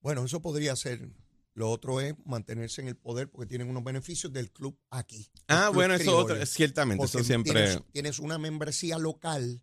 Bueno, 0.00 0.24
eso 0.24 0.40
podría 0.42 0.74
ser. 0.74 1.08
Lo 1.54 1.70
otro 1.70 2.00
es 2.00 2.14
mantenerse 2.24 2.80
en 2.80 2.88
el 2.88 2.96
poder 2.96 3.28
porque 3.30 3.46
tienen 3.46 3.68
unos 3.68 3.84
beneficios 3.84 4.32
del 4.32 4.50
club 4.50 4.78
aquí. 4.90 5.30
Ah, 5.48 5.64
club 5.66 5.74
bueno, 5.74 5.94
eso 5.94 6.04
criollo. 6.04 6.18
otro, 6.34 6.46
ciertamente, 6.46 7.04
eso 7.04 7.22
siempre. 7.22 7.52
Tienes, 7.52 7.82
tienes 7.92 8.18
una 8.18 8.38
membresía 8.38 8.98
local 8.98 9.62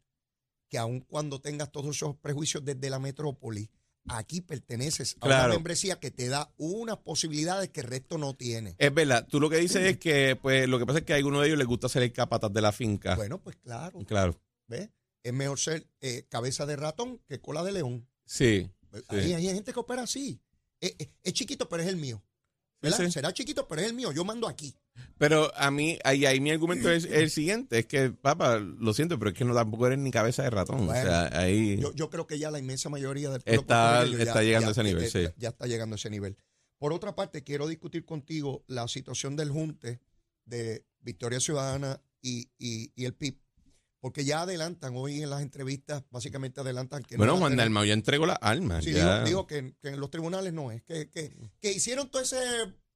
que 0.70 0.78
aun 0.78 1.02
cuando 1.02 1.42
tengas 1.42 1.72
todos 1.72 1.96
esos 1.96 2.16
prejuicios 2.18 2.64
desde 2.64 2.92
la 2.92 3.00
metrópoli, 3.00 3.72
aquí 4.08 4.42
perteneces 4.42 5.16
a 5.20 5.26
Claro. 5.26 5.46
una 5.46 5.54
membresía 5.56 6.00
que 6.00 6.12
te 6.12 6.28
da 6.28 6.54
unas 6.58 6.98
posibilidades 6.98 7.70
que 7.70 7.82
el 7.82 7.88
resto 7.88 8.20
no 8.20 8.36
tiene. 8.36 8.76
Es 8.78 8.94
verdad, 8.94 9.26
tú 9.28 9.40
lo 9.40 9.50
que 9.50 9.58
dices 9.58 9.84
es 9.84 9.98
que, 9.98 10.38
pues, 10.40 10.70
lo 10.70 10.78
que 10.78 10.86
pasa 10.86 11.00
es 11.00 11.06
que 11.06 11.14
a 11.14 11.16
alguno 11.16 11.42
de 11.42 11.48
ellos 11.48 11.58
les 11.58 11.68
gusta 11.68 11.90
ser 11.90 12.04
el 12.04 12.14
capataz 12.14 12.54
de 12.54 12.62
la 12.62 12.72
finca. 12.72 13.16
Bueno, 13.16 13.42
pues 13.42 13.56
claro, 13.56 14.00
Claro, 14.06 14.40
¿ves? 14.68 14.90
Es 15.24 15.34
mejor 15.34 15.60
ser 15.60 15.88
eh, 16.02 16.26
cabeza 16.30 16.66
de 16.68 16.76
ratón 16.76 17.20
que 17.28 17.42
cola 17.42 17.64
de 17.64 17.72
león. 17.72 18.08
sí. 18.26 18.70
Hay, 19.10 19.24
Sí. 19.24 19.34
hay 19.34 19.44
gente 19.46 19.72
que 19.72 19.80
opera 19.80 20.02
así. 20.04 20.40
Es, 20.82 20.96
es- 20.98 21.10
es 21.24 21.34
chiquito, 21.34 21.68
pero 21.70 21.84
es 21.84 21.90
el 21.90 21.98
mío. 21.98 22.24
¿verdad? 22.82 22.98
Sí. 22.98 23.12
Será 23.12 23.34
chiquito, 23.34 23.68
pero 23.68 23.82
es 23.82 23.88
el 23.88 23.94
mío. 23.94 24.14
Yo 24.14 24.24
mando 24.24 24.48
aquí. 24.48 24.74
Pero 25.18 25.54
a 25.58 25.70
mí, 25.70 26.00
ahí, 26.06 26.26
ahí 26.26 26.40
mi 26.40 26.50
argumento 26.52 26.90
es 26.90 27.04
el 27.04 27.30
siguiente, 27.30 27.80
es 27.80 27.86
que, 27.88 28.10
papá, 28.12 28.58
lo 28.58 28.94
siento, 28.94 29.20
pero 29.20 29.32
es 29.32 29.38
que 29.38 29.44
no 29.44 29.54
tampoco 29.54 29.88
eres 29.88 30.00
ni 30.00 30.12
cabeza 30.12 30.44
de 30.44 30.50
ratón. 30.50 30.86
Bueno, 30.86 31.02
o 31.02 31.04
sea, 31.04 31.38
ahí... 31.38 31.78
Yo, 31.78 31.94
yo 31.94 32.10
creo 32.10 32.26
que 32.26 32.40
ya 32.40 32.50
la 32.52 32.60
inmensa 32.60 32.88
mayoría 32.90 33.30
del 33.32 33.42
pueblo 33.42 33.62
Está- 33.62 34.06
está 34.06 34.44
llegando 34.44 34.70
a 34.70 34.72
ese 34.72 34.84
nivel, 34.84 35.04
eh, 35.04 35.10
sí. 35.10 35.28
Ya 35.38 35.50
está 35.50 35.68
llegando 35.68 35.96
a 35.96 35.98
ese 35.98 36.10
nivel. 36.10 36.38
Por 36.78 36.94
otra 36.94 37.16
parte, 37.16 37.44
quiero 37.44 37.68
discutir 37.68 38.06
contigo 38.06 38.64
la 38.68 38.88
situación 38.88 39.36
del 39.36 39.52
junte 39.52 40.00
de 40.46 40.86
Victoria 41.02 41.42
Ciudadana 41.42 42.02
y, 42.22 42.50
y- 42.58 42.94
y 42.96 43.04
el 43.06 43.14
PIB, 43.14 43.38
porque 44.00 44.24
ya 44.24 44.42
adelantan 44.42 44.96
hoy 44.96 45.22
en 45.22 45.30
las 45.30 45.42
entrevistas, 45.42 46.04
básicamente 46.10 46.62
adelantan 46.62 47.04
que 47.04 47.16
no 47.16 47.20
bueno, 47.20 47.34
a 47.34 47.38
Juan 47.38 47.58
Dalmau 47.58 47.86
ya 47.86 47.94
entregó 47.94 48.26
las 48.26 48.38
armas. 48.42 48.84
Sí, 48.84 48.94
ya. 48.94 49.24
digo, 49.24 49.26
digo 49.26 49.48
que, 49.48 49.76
que 49.82 49.90
en 49.90 50.00
los 50.00 50.10
tribunales 50.10 50.54
no 50.54 50.72
es, 50.72 50.84
que, 50.84 51.10
que, 51.10 51.36
que 51.60 51.72
hicieron 51.72 52.10
todo 52.10 52.22
ese 52.22 52.38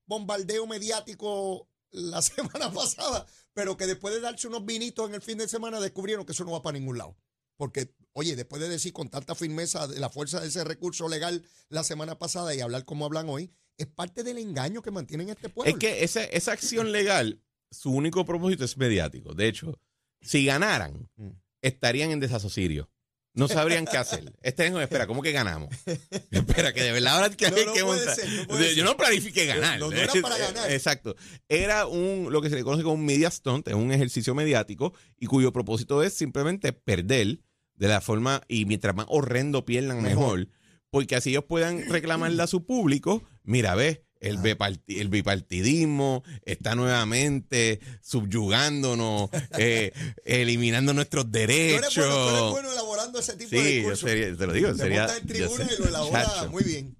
bombardeo 0.05 0.65
mediático 0.67 1.69
la 1.91 2.21
semana 2.21 2.71
pasada, 2.71 3.25
pero 3.53 3.77
que 3.77 3.87
después 3.87 4.13
de 4.13 4.21
darse 4.21 4.47
unos 4.47 4.65
vinitos 4.65 5.07
en 5.09 5.15
el 5.15 5.21
fin 5.21 5.37
de 5.37 5.47
semana 5.47 5.79
descubrieron 5.79 6.25
que 6.25 6.31
eso 6.31 6.45
no 6.45 6.51
va 6.51 6.61
para 6.61 6.77
ningún 6.77 6.97
lado. 6.97 7.17
Porque, 7.55 7.93
oye, 8.13 8.35
después 8.35 8.61
de 8.61 8.69
decir 8.69 8.93
con 8.93 9.09
tanta 9.09 9.35
firmeza 9.35 9.87
de 9.87 9.99
la 9.99 10.09
fuerza 10.09 10.39
de 10.39 10.47
ese 10.47 10.63
recurso 10.63 11.07
legal 11.07 11.45
la 11.69 11.83
semana 11.83 12.17
pasada 12.17 12.53
y 12.55 12.61
hablar 12.61 12.83
como 12.83 13.05
hablan 13.05 13.29
hoy, 13.29 13.51
es 13.77 13.87
parte 13.87 14.23
del 14.23 14.37
engaño 14.37 14.81
que 14.81 14.91
mantienen 14.91 15.29
este 15.29 15.49
pueblo. 15.49 15.71
Es 15.71 15.77
que 15.77 16.03
esa, 16.03 16.23
esa 16.23 16.51
acción 16.51 16.91
legal, 16.91 17.41
su 17.69 17.91
único 17.91 18.25
propósito 18.25 18.65
es 18.65 18.77
mediático. 18.77 19.33
De 19.33 19.47
hecho, 19.47 19.79
si 20.23 20.45
ganaran, 20.45 21.09
Mm. 21.17 21.29
estarían 21.61 22.11
en 22.11 22.19
desasosirio. 22.19 22.89
No 23.35 23.47
sabrían 23.47 23.85
qué 23.85 23.97
hacer. 23.97 24.31
Estarían 24.43 24.73
como, 24.73 24.83
espera, 24.83 25.07
¿cómo 25.07 25.21
que 25.23 25.31
ganamos? 25.31 25.69
espera, 26.31 26.71
que 26.71 26.83
de 26.83 26.91
verdad 26.91 27.15
ahora 27.15 27.29
que 27.35 27.49
No, 27.49 27.57
hay 27.57 27.65
no 27.65 27.73
que 27.73 27.83
montar. 27.83 28.15
ser, 28.15 28.47
no 28.47 28.61
Yo 28.61 28.83
no 28.83 28.95
planifiqué 28.95 29.47
ganar. 29.47 29.79
No, 29.79 29.89
no 29.89 29.97
era 29.97 30.13
para 30.21 30.37
ganar. 30.37 30.71
Exacto. 30.71 31.15
Era 31.49 31.87
un, 31.87 32.27
lo 32.31 32.41
que 32.43 32.49
se 32.51 32.55
le 32.55 32.63
conoce 32.63 32.83
como 32.83 32.93
un 32.95 33.05
media 33.05 33.31
stunt, 33.31 33.67
es 33.67 33.73
un 33.73 33.91
ejercicio 33.91 34.35
mediático 34.35 34.93
y 35.17 35.25
cuyo 35.25 35.51
propósito 35.51 36.03
es 36.03 36.13
simplemente 36.13 36.73
perder 36.73 37.39
de 37.75 37.87
la 37.87 38.01
forma, 38.01 38.41
y 38.47 38.65
mientras 38.65 38.93
más 38.95 39.07
horrendo 39.09 39.65
pierdan, 39.65 40.03
Mejor. 40.03 40.37
mejor. 40.41 40.47
Porque 40.91 41.15
así 41.15 41.31
ellos 41.31 41.45
puedan 41.45 41.89
reclamarle 41.89 42.43
a 42.43 42.45
su 42.45 42.67
público, 42.67 43.23
mira, 43.41 43.73
ves, 43.73 44.01
el, 44.23 44.39
biparti- 44.39 44.99
el 44.99 45.09
bipartidismo 45.09 46.23
está 46.45 46.75
nuevamente 46.75 47.79
subyugándonos, 48.01 49.29
eh, 49.57 49.91
eliminando 50.25 50.93
nuestros 50.93 51.31
tú 51.31 51.37
eres, 51.37 51.57
derechos. 51.81 51.95
bueno, 52.07 52.15
tú 52.15 52.29
eres 52.33 52.51
bueno 52.51 52.71
elaborando 52.71 53.19
ese 53.19 53.33
tipo 53.35 53.51
de 53.51 53.57
sí, 53.57 53.63
yo 53.63 53.71
discursos. 53.91 54.09
sería, 54.09 54.35
te 54.37 54.47
lo 54.47 54.53
digo, 54.53 54.71
Te 54.73 54.77
sería. 54.77 55.03
en 55.05 55.27
yo 55.27 55.27
tribuna 55.27 55.63
y 55.77 55.81
lo 55.81 55.87
elabora 55.89 56.47
muy 56.51 56.63
bien. 56.63 56.97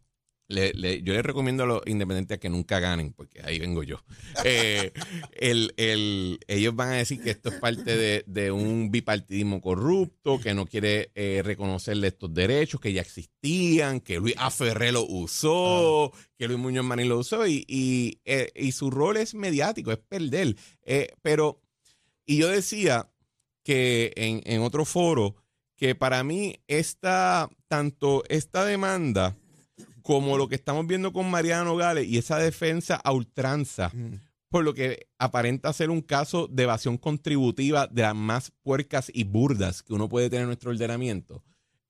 Le- 0.53 0.73
le- 0.73 1.01
yo 1.01 1.13
les 1.13 1.23
recomiendo 1.23 1.63
a 1.63 1.65
los 1.65 1.81
independientes 1.85 2.37
que 2.39 2.49
nunca 2.49 2.79
ganen, 2.79 3.11
porque 3.13 3.41
ahí 3.43 3.59
vengo 3.59 3.83
yo. 3.83 4.03
Eh, 4.45 4.91
el- 5.33 5.73
el- 5.77 6.39
ellos 6.47 6.75
van 6.75 6.89
a 6.89 6.95
decir 6.97 7.21
que 7.21 7.31
esto 7.31 7.49
es 7.49 7.55
parte 7.55 7.95
de, 7.97 8.23
de 8.27 8.51
un 8.51 8.91
bipartidismo 8.91 9.61
corrupto, 9.61 10.39
que 10.39 10.53
no 10.53 10.65
quiere 10.65 11.11
eh, 11.15 11.41
reconocerle 11.43 12.07
estos 12.07 12.33
derechos 12.33 12.79
que 12.79 12.93
ya 12.93 13.01
existían, 13.01 13.99
que 13.99 14.19
Luis 14.19 14.35
Aferré 14.37 14.91
lo 14.91 15.05
usó, 15.05 16.11
que 16.37 16.47
Luis 16.47 16.59
Muñoz 16.59 16.85
Marín 16.85 17.09
lo 17.09 17.19
usó, 17.19 17.45
y, 17.47 17.65
y, 17.67 18.19
eh, 18.25 18.51
y 18.55 18.71
su 18.71 18.91
rol 18.91 19.17
es 19.17 19.33
mediático, 19.35 19.91
es 19.91 19.97
perder. 19.97 20.55
Pero, 21.21 21.61
y 22.25 22.37
yo 22.37 22.47
decía 22.47 23.09
que 23.63 24.11
en, 24.15 24.41
en 24.45 24.61
otro 24.61 24.85
foro, 24.85 25.35
que 25.75 25.95
para 25.95 26.23
mí 26.23 26.55
esta, 26.67 27.49
tanto 27.67 28.23
esta 28.29 28.63
demanda 28.65 29.35
como 30.03 30.37
lo 30.37 30.47
que 30.47 30.55
estamos 30.55 30.85
viendo 30.85 31.11
con 31.11 31.29
Mariano 31.31 31.65
Nogales 31.65 32.07
y 32.07 32.17
esa 32.19 32.37
defensa 32.37 32.95
a 32.95 33.11
ultranza, 33.11 33.89
Mm. 33.93 34.19
por 34.49 34.63
lo 34.63 34.73
que 34.75 35.07
aparenta 35.17 35.73
ser 35.73 35.89
un 35.89 36.01
caso 36.01 36.47
de 36.47 36.63
evasión 36.63 36.97
contributiva 36.97 37.87
de 37.87 38.03
las 38.03 38.13
más 38.15 38.51
puercas 38.61 39.09
y 39.11 39.23
burdas 39.23 39.81
que 39.81 39.93
uno 39.93 40.07
puede 40.09 40.29
tener 40.29 40.43
en 40.43 40.49
nuestro 40.49 40.69
ordenamiento, 40.69 41.43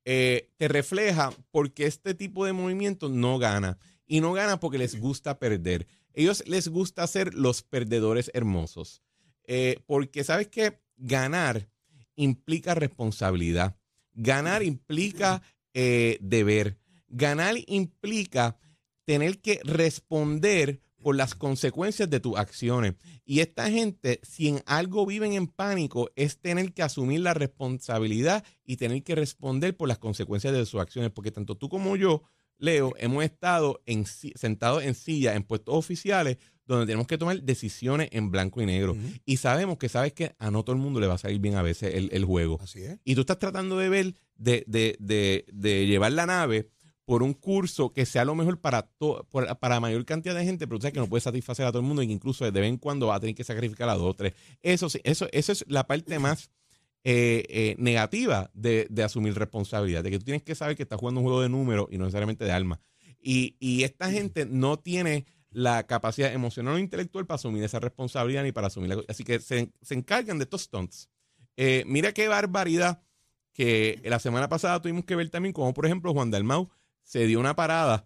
eh, 0.05 0.49
te 0.57 0.67
refleja 0.69 1.31
porque 1.51 1.85
este 1.85 2.13
tipo 2.13 2.45
de 2.45 2.53
movimiento 2.53 3.09
no 3.09 3.37
gana. 3.39 3.77
Y 4.05 4.19
no 4.21 4.33
gana 4.33 4.59
porque 4.59 4.77
les 4.77 4.99
gusta 4.99 5.39
perder. 5.39 5.87
Ellos 6.13 6.43
les 6.45 6.67
gusta 6.67 7.07
ser 7.07 7.33
los 7.33 7.63
perdedores 7.63 8.29
hermosos. 8.33 9.01
Eh, 9.45 9.79
porque 9.85 10.23
sabes 10.23 10.47
que 10.49 10.79
ganar 10.97 11.69
implica 12.15 12.75
responsabilidad. 12.75 13.75
Ganar 14.13 14.61
implica 14.63 15.41
eh, 15.73 16.17
deber. 16.21 16.77
Ganar 17.15 17.55
implica 17.67 18.57
tener 19.05 19.39
que 19.39 19.59
responder 19.63 20.81
por 21.03 21.15
las 21.15 21.35
consecuencias 21.35 22.09
de 22.09 22.19
tus 22.19 22.37
acciones. 22.37 22.95
Y 23.25 23.41
esta 23.41 23.69
gente, 23.69 24.19
si 24.23 24.47
en 24.47 24.63
algo 24.65 25.05
viven 25.05 25.33
en 25.33 25.47
pánico, 25.47 26.09
es 26.15 26.39
tener 26.39 26.73
que 26.73 26.81
asumir 26.81 27.19
la 27.19 27.35
responsabilidad 27.35 28.43
y 28.65 28.77
tener 28.77 29.03
que 29.03 29.13
responder 29.13 29.77
por 29.77 29.89
las 29.89 29.99
consecuencias 29.99 30.53
de 30.53 30.65
sus 30.65 30.81
acciones. 30.81 31.11
Porque 31.11 31.31
tanto 31.31 31.55
tú 31.55 31.69
como 31.69 31.95
yo, 31.97 32.23
Leo, 32.57 32.93
hemos 32.97 33.23
estado 33.23 33.81
en, 33.85 34.05
sentados 34.05 34.83
en 34.83 34.95
silla, 34.95 35.35
en 35.35 35.43
puestos 35.43 35.75
oficiales, 35.75 36.37
donde 36.65 36.85
tenemos 36.85 37.07
que 37.07 37.17
tomar 37.17 37.43
decisiones 37.43 38.07
en 38.11 38.31
blanco 38.31 38.61
y 38.61 38.65
negro. 38.65 38.95
Y 39.25 39.37
sabemos 39.37 39.77
que 39.77 39.89
sabes 39.89 40.13
que 40.13 40.33
a 40.39 40.49
no 40.49 40.63
todo 40.63 40.75
el 40.75 40.81
mundo 40.81 40.99
le 41.01 41.07
va 41.07 41.15
a 41.15 41.17
salir 41.19 41.39
bien 41.39 41.55
a 41.55 41.61
veces 41.61 41.93
el, 41.93 42.09
el 42.13 42.23
juego. 42.23 42.57
Así 42.61 42.81
es. 42.81 42.99
Y 43.03 43.15
tú 43.15 43.21
estás 43.21 43.37
tratando 43.37 43.77
de 43.77 43.89
ver, 43.89 44.15
de, 44.37 44.63
de, 44.67 44.95
de, 44.99 45.45
de 45.51 45.85
llevar 45.85 46.13
la 46.13 46.25
nave 46.25 46.69
por 47.05 47.21
un 47.23 47.33
curso 47.33 47.91
que 47.91 48.05
sea 48.05 48.23
lo 48.25 48.33
mejor 48.35 48.59
para, 48.61 48.83
to- 48.83 49.27
por- 49.29 49.57
para 49.59 49.79
mayor 49.79 50.05
cantidad 50.05 50.35
de 50.35 50.45
gente, 50.45 50.67
pero 50.67 50.79
tú 50.79 50.83
sabes 50.83 50.93
que 50.93 50.99
no 50.99 51.09
puede 51.09 51.21
satisfacer 51.21 51.65
a 51.65 51.69
todo 51.71 51.81
el 51.81 51.87
mundo 51.87 52.01
y 52.01 52.07
que 52.07 52.13
incluso 52.13 52.45
de 52.49 52.51
vez 52.51 52.69
en 52.69 52.77
cuando 52.77 53.07
va 53.07 53.15
a 53.15 53.19
tener 53.19 53.35
que 53.35 53.43
sacrificar 53.43 53.89
a 53.89 53.95
dos 53.95 54.09
o 54.11 54.13
tres. 54.13 54.33
Eso 54.61 54.89
sí, 54.89 54.99
eso, 55.03 55.27
eso 55.31 55.51
es 55.51 55.65
la 55.67 55.85
parte 55.85 56.17
más 56.19 56.49
eh, 57.03 57.43
eh, 57.49 57.75
negativa 57.77 58.49
de, 58.53 58.87
de 58.89 59.03
asumir 59.03 59.35
responsabilidad, 59.35 60.03
de 60.03 60.11
que 60.11 60.19
tú 60.19 60.25
tienes 60.25 60.43
que 60.43 60.55
saber 60.55 60.77
que 60.77 60.83
estás 60.83 60.99
jugando 60.99 61.19
un 61.19 61.25
juego 61.25 61.41
de 61.41 61.49
números 61.49 61.87
y 61.91 61.97
no 61.97 62.05
necesariamente 62.05 62.45
de 62.45 62.51
alma. 62.51 62.79
Y, 63.21 63.55
y 63.59 63.83
esta 63.83 64.09
gente 64.09 64.45
no 64.45 64.77
tiene 64.77 65.25
la 65.51 65.85
capacidad 65.85 66.33
emocional 66.33 66.75
o 66.75 66.79
intelectual 66.79 67.25
para 67.25 67.35
asumir 67.35 67.63
esa 67.63 67.79
responsabilidad 67.79 68.43
ni 68.43 68.51
para 68.51 68.67
asumir 68.67 68.89
la 68.89 69.03
Así 69.07 69.23
que 69.23 69.39
se, 69.39 69.71
se 69.81 69.93
encargan 69.93 70.39
de 70.39 70.43
estos 70.45 70.63
stunts. 70.63 71.09
Eh, 71.57 71.83
mira 71.85 72.11
qué 72.13 72.27
barbaridad 72.27 73.01
que 73.53 74.01
la 74.03 74.19
semana 74.19 74.49
pasada 74.49 74.81
tuvimos 74.81 75.05
que 75.05 75.15
ver 75.15 75.29
también 75.29 75.53
como, 75.53 75.73
por 75.73 75.85
ejemplo, 75.85 76.11
Juan 76.13 76.31
Dalmau 76.31 76.69
se 77.03 77.27
dio 77.27 77.39
una 77.39 77.55
parada 77.55 78.05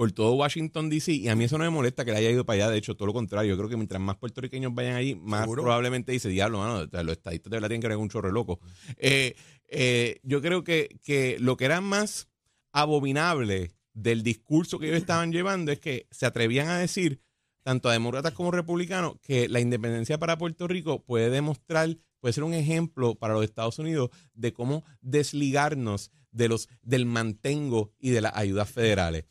por 0.00 0.12
todo 0.12 0.32
Washington, 0.32 0.88
D.C. 0.88 1.12
Y 1.12 1.28
a 1.28 1.36
mí 1.36 1.44
eso 1.44 1.58
no 1.58 1.64
me 1.64 1.70
molesta 1.70 2.06
que 2.06 2.12
le 2.12 2.16
haya 2.16 2.30
ido 2.30 2.46
para 2.46 2.54
allá. 2.54 2.70
De 2.70 2.78
hecho, 2.78 2.96
todo 2.96 3.06
lo 3.06 3.12
contrario. 3.12 3.50
Yo 3.50 3.56
creo 3.58 3.68
que 3.68 3.76
mientras 3.76 4.00
más 4.00 4.16
puertorriqueños 4.16 4.74
vayan 4.74 4.96
allí, 4.96 5.14
más 5.14 5.46
probablemente 5.46 6.10
dice, 6.10 6.30
diablo, 6.30 6.58
mano, 6.58 6.86
los 6.90 7.12
estadistas 7.12 7.50
de 7.50 7.56
verdad 7.56 7.68
tienen 7.68 7.82
que 7.82 7.88
ver 7.88 7.96
un 7.98 8.08
chorro 8.08 8.32
loco. 8.32 8.60
Eh, 8.96 9.34
eh, 9.68 10.18
yo 10.22 10.40
creo 10.40 10.64
que, 10.64 10.98
que 11.04 11.36
lo 11.38 11.58
que 11.58 11.66
era 11.66 11.82
más 11.82 12.30
abominable 12.72 13.72
del 13.92 14.22
discurso 14.22 14.78
que 14.78 14.86
ellos 14.86 14.98
estaban 14.98 15.32
llevando 15.32 15.70
es 15.70 15.80
que 15.80 16.06
se 16.10 16.24
atrevían 16.24 16.68
a 16.68 16.78
decir, 16.78 17.20
tanto 17.62 17.90
a 17.90 17.92
demócratas 17.92 18.32
como 18.32 18.50
republicanos, 18.50 19.16
que 19.20 19.48
la 19.50 19.60
independencia 19.60 20.16
para 20.16 20.38
Puerto 20.38 20.66
Rico 20.66 21.04
puede 21.04 21.28
demostrar, 21.28 21.94
puede 22.20 22.32
ser 22.32 22.44
un 22.44 22.54
ejemplo 22.54 23.16
para 23.16 23.34
los 23.34 23.44
Estados 23.44 23.78
Unidos 23.78 24.08
de 24.32 24.54
cómo 24.54 24.82
desligarnos 25.02 26.10
de 26.32 26.48
los, 26.48 26.68
del 26.82 27.06
mantengo 27.06 27.92
y 27.98 28.10
de 28.10 28.20
las 28.20 28.36
ayudas 28.36 28.70
federales. 28.70 29.24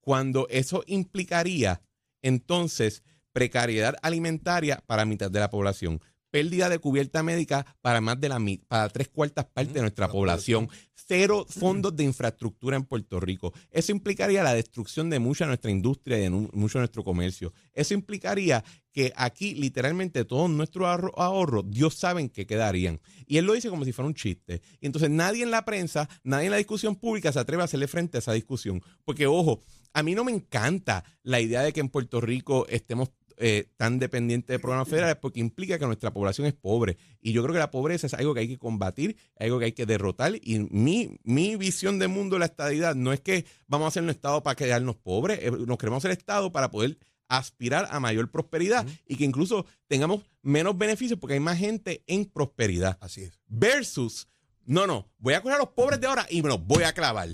Cuando 0.00 0.46
eso 0.50 0.84
implicaría 0.86 1.82
entonces 2.22 3.02
precariedad 3.32 3.96
alimentaria 4.02 4.82
para 4.86 5.04
mitad 5.04 5.30
de 5.30 5.40
la 5.40 5.50
población, 5.50 6.00
pérdida 6.34 6.68
de 6.68 6.80
cubierta 6.80 7.22
médica 7.22 7.64
para 7.80 8.00
más 8.00 8.20
de 8.20 8.28
la 8.28 8.44
para 8.66 8.88
tres 8.88 9.06
cuartas 9.06 9.44
partes 9.44 9.72
de 9.72 9.82
nuestra 9.82 10.08
población, 10.08 10.68
cero 10.92 11.46
fondos 11.48 11.94
de 11.94 12.02
infraestructura 12.02 12.76
en 12.76 12.82
Puerto 12.82 13.20
Rico. 13.20 13.52
Eso 13.70 13.92
implicaría 13.92 14.42
la 14.42 14.52
destrucción 14.52 15.08
de 15.10 15.20
mucha 15.20 15.46
nuestra 15.46 15.70
industria 15.70 16.18
y 16.18 16.22
de 16.22 16.30
mucho 16.30 16.78
de 16.78 16.80
nuestro 16.80 17.04
comercio. 17.04 17.52
Eso 17.72 17.94
implicaría 17.94 18.64
que 18.90 19.12
aquí 19.14 19.54
literalmente 19.54 20.24
todos 20.24 20.50
nuestros 20.50 20.88
ahorros, 20.88 21.66
Dios 21.68 21.94
saben 21.94 22.28
que 22.28 22.48
quedarían. 22.48 23.00
Y 23.28 23.36
él 23.36 23.44
lo 23.44 23.52
dice 23.52 23.70
como 23.70 23.84
si 23.84 23.92
fuera 23.92 24.08
un 24.08 24.14
chiste. 24.14 24.60
Y 24.80 24.86
entonces 24.86 25.10
nadie 25.10 25.44
en 25.44 25.52
la 25.52 25.64
prensa, 25.64 26.08
nadie 26.24 26.46
en 26.46 26.50
la 26.50 26.56
discusión 26.56 26.96
pública 26.96 27.30
se 27.30 27.38
atreve 27.38 27.62
a 27.62 27.66
hacerle 27.66 27.86
frente 27.86 28.18
a 28.18 28.20
esa 28.20 28.32
discusión. 28.32 28.82
Porque, 29.04 29.28
ojo, 29.28 29.60
a 29.92 30.02
mí 30.02 30.16
no 30.16 30.24
me 30.24 30.32
encanta 30.32 31.04
la 31.22 31.40
idea 31.40 31.62
de 31.62 31.72
que 31.72 31.78
en 31.78 31.88
Puerto 31.88 32.20
Rico 32.20 32.66
estemos 32.68 33.10
eh, 33.38 33.68
tan 33.76 33.98
dependientes 33.98 34.48
de 34.48 34.58
programas 34.58 34.88
federales 34.88 35.16
porque 35.16 35.40
implica 35.40 35.78
que 35.78 35.86
nuestra 35.86 36.12
población 36.12 36.46
es 36.46 36.54
pobre. 36.54 36.96
Y 37.20 37.32
yo 37.32 37.42
creo 37.42 37.52
que 37.52 37.58
la 37.58 37.70
pobreza 37.70 38.06
es 38.06 38.14
algo 38.14 38.34
que 38.34 38.40
hay 38.40 38.48
que 38.48 38.58
combatir, 38.58 39.16
algo 39.38 39.58
que 39.58 39.66
hay 39.66 39.72
que 39.72 39.86
derrotar. 39.86 40.34
Y 40.42 40.58
mi, 40.70 41.18
mi 41.24 41.56
visión 41.56 41.98
de 41.98 42.08
mundo 42.08 42.36
de 42.36 42.40
la 42.40 42.46
estadidad 42.46 42.94
no 42.94 43.12
es 43.12 43.20
que 43.20 43.44
vamos 43.66 43.86
a 43.86 43.88
hacer 43.88 44.02
un 44.02 44.10
Estado 44.10 44.42
para 44.42 44.56
quedarnos 44.56 44.96
pobres, 44.96 45.40
eh, 45.42 45.50
nos 45.50 45.78
queremos 45.78 45.98
hacer 45.98 46.16
Estado 46.16 46.52
para 46.52 46.70
poder 46.70 46.98
aspirar 47.28 47.88
a 47.90 48.00
mayor 48.00 48.30
prosperidad 48.30 48.86
y 49.06 49.16
que 49.16 49.24
incluso 49.24 49.66
tengamos 49.88 50.22
menos 50.42 50.76
beneficios 50.76 51.18
porque 51.18 51.34
hay 51.34 51.40
más 51.40 51.58
gente 51.58 52.04
en 52.06 52.26
prosperidad. 52.26 52.98
Así 53.00 53.22
es. 53.22 53.40
Versus, 53.46 54.28
no, 54.64 54.86
no, 54.86 55.10
voy 55.18 55.34
a 55.34 55.40
coger 55.40 55.56
a 55.56 55.60
los 55.60 55.70
pobres 55.70 56.00
de 56.00 56.06
ahora 56.06 56.26
y 56.28 56.42
me 56.42 56.48
los 56.48 56.64
voy 56.64 56.84
a 56.84 56.92
clavar. 56.92 57.28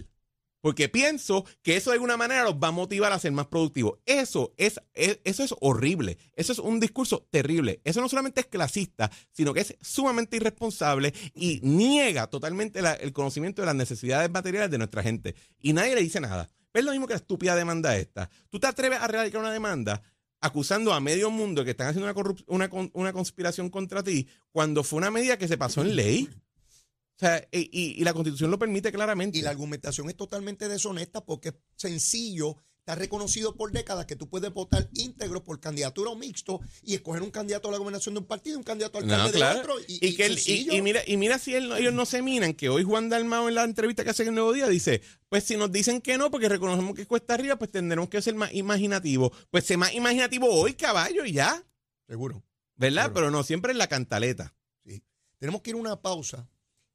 Porque 0.60 0.88
pienso 0.88 1.44
que 1.62 1.76
eso 1.76 1.90
de 1.90 1.94
alguna 1.94 2.16
manera 2.16 2.44
los 2.44 2.54
va 2.54 2.68
a 2.68 2.72
motivar 2.72 3.12
a 3.12 3.18
ser 3.18 3.32
más 3.32 3.46
productivos. 3.46 3.98
Eso 4.06 4.52
es, 4.56 4.80
eso 4.94 5.42
es 5.42 5.54
horrible. 5.60 6.18
Eso 6.34 6.52
es 6.52 6.58
un 6.58 6.80
discurso 6.80 7.26
terrible. 7.30 7.80
Eso 7.84 8.00
no 8.00 8.08
solamente 8.08 8.40
es 8.40 8.46
clasista, 8.46 9.10
sino 9.32 9.54
que 9.54 9.60
es 9.60 9.76
sumamente 9.80 10.36
irresponsable 10.36 11.14
y 11.34 11.60
niega 11.62 12.26
totalmente 12.26 12.80
el 13.00 13.12
conocimiento 13.12 13.62
de 13.62 13.66
las 13.66 13.74
necesidades 13.74 14.30
materiales 14.30 14.70
de 14.70 14.78
nuestra 14.78 15.02
gente. 15.02 15.34
Y 15.60 15.72
nadie 15.72 15.94
le 15.94 16.02
dice 16.02 16.20
nada. 16.20 16.48
Es 16.72 16.84
lo 16.84 16.92
mismo 16.92 17.06
que 17.06 17.14
la 17.14 17.18
estúpida 17.18 17.56
demanda 17.56 17.96
esta. 17.96 18.30
Tú 18.48 18.60
te 18.60 18.66
atreves 18.66 19.00
a 19.00 19.08
radicar 19.08 19.40
una 19.40 19.52
demanda 19.52 20.02
acusando 20.40 20.92
a 20.92 21.00
medio 21.00 21.30
mundo 21.30 21.64
que 21.64 21.72
están 21.72 21.88
haciendo 21.88 22.10
una, 22.46 22.68
una, 22.68 22.90
una 22.92 23.12
conspiración 23.12 23.68
contra 23.68 24.02
ti 24.02 24.28
cuando 24.52 24.84
fue 24.84 24.98
una 24.98 25.10
medida 25.10 25.36
que 25.36 25.48
se 25.48 25.58
pasó 25.58 25.82
en 25.82 25.96
ley. 25.96 26.28
O 27.20 27.26
sea, 27.26 27.46
y, 27.52 28.02
la 28.02 28.14
constitución 28.14 28.50
lo 28.50 28.58
permite 28.58 28.90
claramente. 28.90 29.36
Y 29.36 29.42
la 29.42 29.50
argumentación 29.50 30.08
es 30.08 30.16
totalmente 30.16 30.68
deshonesta 30.68 31.22
porque 31.22 31.50
es 31.50 31.54
sencillo, 31.76 32.56
está 32.78 32.94
reconocido 32.94 33.54
por 33.56 33.72
décadas 33.72 34.06
que 34.06 34.16
tú 34.16 34.30
puedes 34.30 34.50
votar 34.54 34.88
íntegro 34.94 35.44
por 35.44 35.60
candidatura 35.60 36.08
o 36.08 36.16
mixto 36.16 36.60
y 36.82 36.94
escoger 36.94 37.20
un 37.20 37.30
candidato 37.30 37.68
a 37.68 37.72
la 37.72 37.76
gobernación 37.76 38.14
de 38.14 38.20
un 38.20 38.26
partido 38.26 38.54
y 38.54 38.56
un 38.56 38.62
candidato 38.62 38.96
al 38.96 39.04
alcalde 39.04 39.38
de 39.38 39.44
otro. 39.44 39.74
Y, 39.86 40.16
que 40.16 40.34
y, 40.46 40.80
mira, 40.80 41.02
y 41.06 41.18
mira 41.18 41.38
si 41.38 41.54
ellos 41.54 41.92
no 41.92 42.06
se 42.06 42.22
minan, 42.22 42.54
que 42.54 42.70
hoy 42.70 42.84
Juan 42.84 43.10
Dalmao 43.10 43.50
en 43.50 43.54
la 43.54 43.64
entrevista 43.64 44.02
que 44.02 44.08
hace 44.08 44.22
en 44.22 44.30
el 44.30 44.36
Nuevo 44.36 44.54
Día 44.54 44.66
dice, 44.66 45.02
pues 45.28 45.44
si 45.44 45.58
nos 45.58 45.70
dicen 45.70 46.00
que 46.00 46.16
no, 46.16 46.30
porque 46.30 46.48
reconocemos 46.48 46.94
que 46.94 47.04
cuesta 47.04 47.34
arriba, 47.34 47.56
pues 47.56 47.70
tendremos 47.70 48.08
que 48.08 48.22
ser 48.22 48.34
más 48.34 48.54
imaginativos. 48.54 49.30
Pues 49.50 49.64
sé 49.64 49.76
más 49.76 49.92
imaginativo 49.92 50.46
hoy, 50.48 50.72
caballo, 50.72 51.26
y 51.26 51.32
ya. 51.32 51.62
Seguro. 52.08 52.42
¿Verdad? 52.76 53.10
Pero 53.12 53.30
no, 53.30 53.42
siempre 53.42 53.72
en 53.72 53.78
la 53.78 53.88
cantaleta. 53.88 54.54
Sí. 54.86 55.02
Tenemos 55.38 55.60
que 55.60 55.68
ir 55.68 55.76
a 55.76 55.80
una 55.80 56.00
pausa 56.00 56.48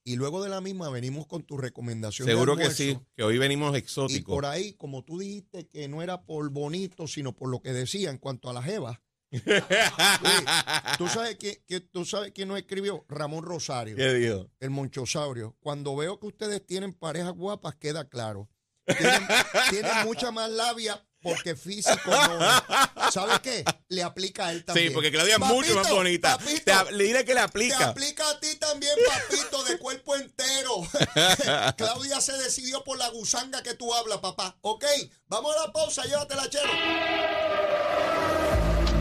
y 0.05 0.15
luego 0.15 0.43
de 0.43 0.49
la 0.49 0.61
misma 0.61 0.89
venimos 0.89 1.25
con 1.25 1.43
tu 1.43 1.57
recomendación. 1.57 2.27
Seguro 2.27 2.55
que 2.55 2.69
sí, 2.69 2.97
que 3.17 3.23
hoy 3.23 3.39
venimos 3.39 3.75
exóticos. 3.75 4.19
Y 4.19 4.23
por 4.23 4.45
ahí, 4.45 4.73
como 4.73 5.03
tú 5.03 5.17
dijiste 5.17 5.67
que 5.67 5.87
no 5.87 6.03
era 6.03 6.21
por 6.21 6.47
bonito, 6.51 7.07
sino 7.07 7.35
por 7.35 7.49
lo 7.49 7.59
que 7.59 7.73
decía 7.73 8.11
en 8.11 8.19
cuanto 8.19 8.49
a 8.49 8.53
la 8.53 8.61
jeva. 8.61 9.01
¿tú, 10.97 11.07
sabes 11.07 11.37
que, 11.37 11.63
tú 11.91 12.05
sabes 12.05 12.31
quién 12.33 12.47
nos 12.47 12.59
escribió? 12.59 13.03
Ramón 13.09 13.43
Rosario. 13.43 13.95
¿Qué 13.95 14.13
dijo? 14.13 14.51
El 14.59 14.69
Monchosaurio. 14.69 15.57
Cuando 15.59 15.95
veo 15.95 16.19
que 16.19 16.27
ustedes 16.27 16.63
tienen 16.63 16.93
parejas 16.93 17.33
guapas, 17.33 17.75
queda 17.75 18.07
claro. 18.07 18.47
Tienen, 18.85 19.23
tienen 19.71 19.91
mucha 20.05 20.31
más 20.31 20.51
labia 20.51 21.03
porque 21.25 21.55
físico 21.55 22.11
no. 22.11 23.11
¿Sabes 23.11 23.39
qué? 23.39 23.65
Le 23.89 24.03
aplica 24.03 24.45
a 24.45 24.51
él 24.51 24.63
también. 24.63 24.89
Sí, 24.89 24.93
porque 24.93 25.11
Claudia 25.11 25.35
es 25.35 25.39
mucho 25.39 25.73
más 25.73 25.89
bonita. 25.89 26.38
le 26.91 27.03
diré 27.03 27.25
que 27.25 27.33
le 27.33 27.39
aplica. 27.39 27.77
Te 27.79 27.83
aplica 27.83 28.29
a 28.29 28.39
ti 28.39 28.55
también, 28.57 28.93
papito, 29.07 29.63
de 29.63 29.79
cuerpo 29.79 30.15
entero. 30.15 30.88
Claudia 31.77 32.21
se 32.21 32.33
decidió 32.33 32.83
por 32.83 32.99
la 32.99 33.09
gusanga 33.09 33.63
que 33.63 33.73
tú 33.73 33.91
hablas, 33.93 34.19
papá. 34.19 34.55
Ok, 34.61 34.85
vamos 35.27 35.55
a 35.55 35.65
la 35.65 35.73
pausa, 35.73 36.03
llévatela, 36.03 36.47
chero. 36.47 36.69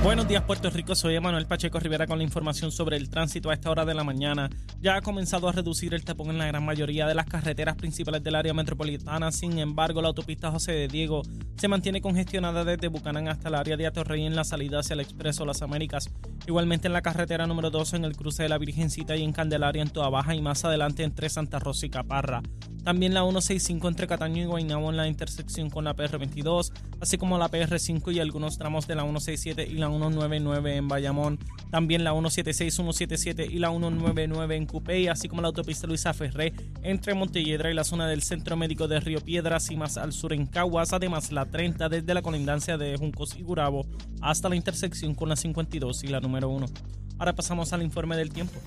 Buenos 0.05 0.29
días 0.29 0.43
Puerto 0.43 0.69
Rico, 0.69 0.95
soy 0.95 1.15
Emanuel 1.15 1.47
Pacheco 1.47 1.81
Rivera 1.81 2.07
con 2.07 2.19
la 2.19 2.25
información 2.25 2.71
sobre 2.71 2.99
el 2.99 3.09
tránsito 3.09 3.49
a 3.49 3.55
esta 3.55 3.71
hora 3.71 3.87
de 3.87 3.95
la 3.95 4.05
mañana. 4.05 4.51
Ya 4.79 4.97
ha 4.97 5.01
comenzado 5.01 5.49
a 5.49 5.53
reducir 5.53 5.95
el 5.95 6.05
tapón 6.05 6.29
en 6.29 6.37
la 6.37 6.47
gran 6.47 6.63
mayoría 6.63 7.07
de 7.07 7.15
las 7.15 7.25
carreteras 7.25 7.75
principales 7.77 8.23
del 8.23 8.35
área 8.35 8.53
metropolitana, 8.53 9.33
sin 9.33 9.59
embargo 9.59 10.03
la 10.03 10.09
autopista 10.09 10.51
José 10.51 10.73
de 10.73 10.89
Diego 10.89 11.23
se 11.57 11.69
mantiene 11.69 12.03
congestionada 12.03 12.65
desde 12.65 12.89
Bucanán 12.89 13.29
hasta 13.29 13.49
el 13.49 13.55
área 13.55 13.79
de 13.79 13.87
Atorrey 13.87 14.27
en 14.27 14.37
la 14.37 14.45
salida 14.45 14.81
hacia 14.81 14.93
el 14.93 15.01
Expreso 15.01 15.47
Las 15.47 15.63
Américas. 15.63 16.11
Igualmente 16.47 16.89
en 16.89 16.93
la 16.93 17.01
carretera 17.01 17.47
número 17.47 17.71
12 17.71 17.97
en 17.97 18.05
el 18.05 18.15
cruce 18.15 18.43
de 18.43 18.51
la 18.51 18.59
Virgencita 18.59 19.17
y 19.17 19.23
en 19.23 19.33
Candelaria 19.33 19.81
en 19.81 19.89
Toa 19.89 20.11
Baja 20.11 20.35
y 20.35 20.43
más 20.43 20.67
adelante 20.67 21.03
entre 21.03 21.31
Santa 21.31 21.59
Rosa 21.59 21.87
y 21.87 21.89
Caparra. 21.89 22.43
También 22.85 23.15
la 23.15 23.23
165 23.23 23.89
entre 23.89 24.07
Cataño 24.07 24.43
y 24.43 24.45
Guaynabo 24.45 24.91
en 24.91 24.99
la 24.99 25.09
intersección 25.09 25.71
con 25.71 25.85
la 25.85 25.97
PR22, 25.97 26.71
así 27.01 27.17
como 27.17 27.39
la 27.39 27.51
PR5 27.51 28.13
y 28.13 28.21
algunos 28.21 28.59
tramos 28.59 28.87
de 28.87 28.95
la 28.95 29.05
167 29.05 29.67
y 29.67 29.79
la 29.79 29.89
199 29.99 30.77
en 30.77 30.89
Bayamón. 30.89 31.39
También 31.71 32.05
la 32.05 32.13
176, 32.13 32.75
177 32.75 33.47
y 33.51 33.59
la 33.59 33.71
199 33.71 34.57
en 34.57 34.67
Cupey, 34.67 35.09
así 35.09 35.29
como 35.29 35.43
la 35.43 35.49
autopista 35.49 35.87
Luisa 35.87 36.15
Ferré 36.15 36.53
entre 36.83 37.15
Montelledra 37.15 37.71
y 37.71 37.75
la 37.75 37.85
zona 37.85 38.07
del 38.07 38.23
Centro 38.23 38.57
Médico 38.57 38.87
de 38.87 39.01
Río 39.01 39.21
Piedras 39.21 39.71
y 39.71 39.77
más 39.77 39.97
al 39.97 40.13
sur 40.13 40.33
en 40.33 40.47
Caguas. 40.47 40.93
Además, 40.93 41.33
la 41.33 41.47
30 41.47 41.89
desde 41.89 42.15
la 42.15 42.23
colindancia 42.23 42.79
de 42.79 42.97
Juncos 42.97 43.37
y 43.37 43.43
Gurabo 43.43 43.87
hasta 44.21 44.49
la 44.49 44.57
intersección 44.57 45.15
con 45.15 45.29
la 45.29 45.37
52 45.37 46.05
y 46.05 46.09
la 46.09 46.21
número 46.21 46.49
1. 46.49 46.67
Ahora 47.19 47.35
pasamos 47.35 47.73
al 47.73 47.83
informe 47.83 48.17
del 48.17 48.31
tiempo. 48.31 48.61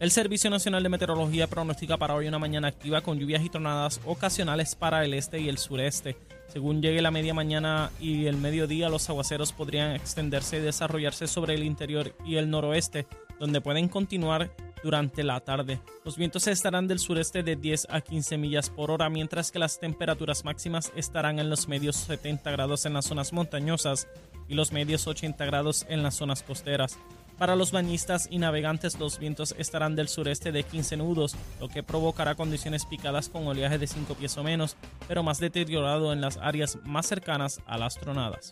El 0.00 0.12
Servicio 0.12 0.48
Nacional 0.48 0.84
de 0.84 0.88
Meteorología 0.88 1.48
pronostica 1.48 1.96
para 1.96 2.14
hoy 2.14 2.28
una 2.28 2.38
mañana 2.38 2.68
activa 2.68 3.00
con 3.00 3.18
lluvias 3.18 3.44
y 3.44 3.48
tronadas 3.48 4.00
ocasionales 4.04 4.76
para 4.76 5.04
el 5.04 5.12
este 5.12 5.40
y 5.40 5.48
el 5.48 5.58
sureste. 5.58 6.16
Según 6.48 6.80
llegue 6.80 7.02
la 7.02 7.10
media 7.10 7.34
mañana 7.34 7.90
y 8.00 8.26
el 8.26 8.38
mediodía, 8.38 8.88
los 8.88 9.08
aguaceros 9.10 9.52
podrían 9.52 9.94
extenderse 9.94 10.56
y 10.56 10.60
desarrollarse 10.60 11.26
sobre 11.26 11.54
el 11.54 11.62
interior 11.62 12.14
y 12.24 12.36
el 12.36 12.48
noroeste, 12.48 13.06
donde 13.38 13.60
pueden 13.60 13.88
continuar 13.88 14.50
durante 14.82 15.22
la 15.24 15.40
tarde. 15.40 15.80
Los 16.04 16.16
vientos 16.16 16.46
estarán 16.46 16.88
del 16.88 17.00
sureste 17.00 17.42
de 17.42 17.56
10 17.56 17.88
a 17.90 18.00
15 18.00 18.38
millas 18.38 18.70
por 18.70 18.90
hora, 18.90 19.10
mientras 19.10 19.50
que 19.50 19.58
las 19.58 19.78
temperaturas 19.78 20.44
máximas 20.44 20.90
estarán 20.96 21.38
en 21.38 21.50
los 21.50 21.68
medios 21.68 21.96
70 21.96 22.50
grados 22.50 22.86
en 22.86 22.94
las 22.94 23.04
zonas 23.04 23.32
montañosas 23.32 24.08
y 24.48 24.54
los 24.54 24.72
medios 24.72 25.06
80 25.06 25.44
grados 25.44 25.84
en 25.88 26.02
las 26.02 26.14
zonas 26.14 26.42
costeras. 26.42 26.98
Para 27.38 27.54
los 27.54 27.70
bañistas 27.70 28.26
y 28.30 28.38
navegantes 28.38 28.98
los 28.98 29.20
vientos 29.20 29.54
estarán 29.56 29.94
del 29.94 30.08
sureste 30.08 30.50
de 30.50 30.64
15 30.64 30.96
nudos, 30.96 31.36
lo 31.60 31.68
que 31.68 31.84
provocará 31.84 32.34
condiciones 32.34 32.84
picadas 32.84 33.28
con 33.28 33.46
oleaje 33.46 33.78
de 33.78 33.86
5 33.86 34.14
pies 34.14 34.36
o 34.36 34.42
menos, 34.42 34.76
pero 35.06 35.22
más 35.22 35.38
deteriorado 35.38 36.12
en 36.12 36.20
las 36.20 36.36
áreas 36.38 36.78
más 36.84 37.06
cercanas 37.06 37.60
a 37.66 37.78
las 37.78 37.94
tronadas. 37.94 38.50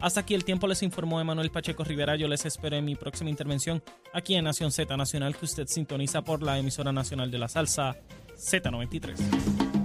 Hasta 0.00 0.20
aquí 0.20 0.34
el 0.34 0.44
tiempo 0.44 0.66
les 0.66 0.82
informó 0.82 1.20
Emanuel 1.20 1.50
Pacheco 1.50 1.84
Rivera. 1.84 2.16
Yo 2.16 2.26
les 2.26 2.44
espero 2.44 2.74
en 2.74 2.84
mi 2.86 2.96
próxima 2.96 3.30
intervención 3.30 3.82
aquí 4.12 4.34
en 4.34 4.44
Nación 4.44 4.72
Z 4.72 4.96
Nacional 4.96 5.36
que 5.36 5.44
usted 5.44 5.68
sintoniza 5.68 6.22
por 6.22 6.42
la 6.42 6.58
emisora 6.58 6.90
nacional 6.90 7.30
de 7.30 7.38
la 7.38 7.48
salsa 7.48 7.96
Z93. 8.36 9.81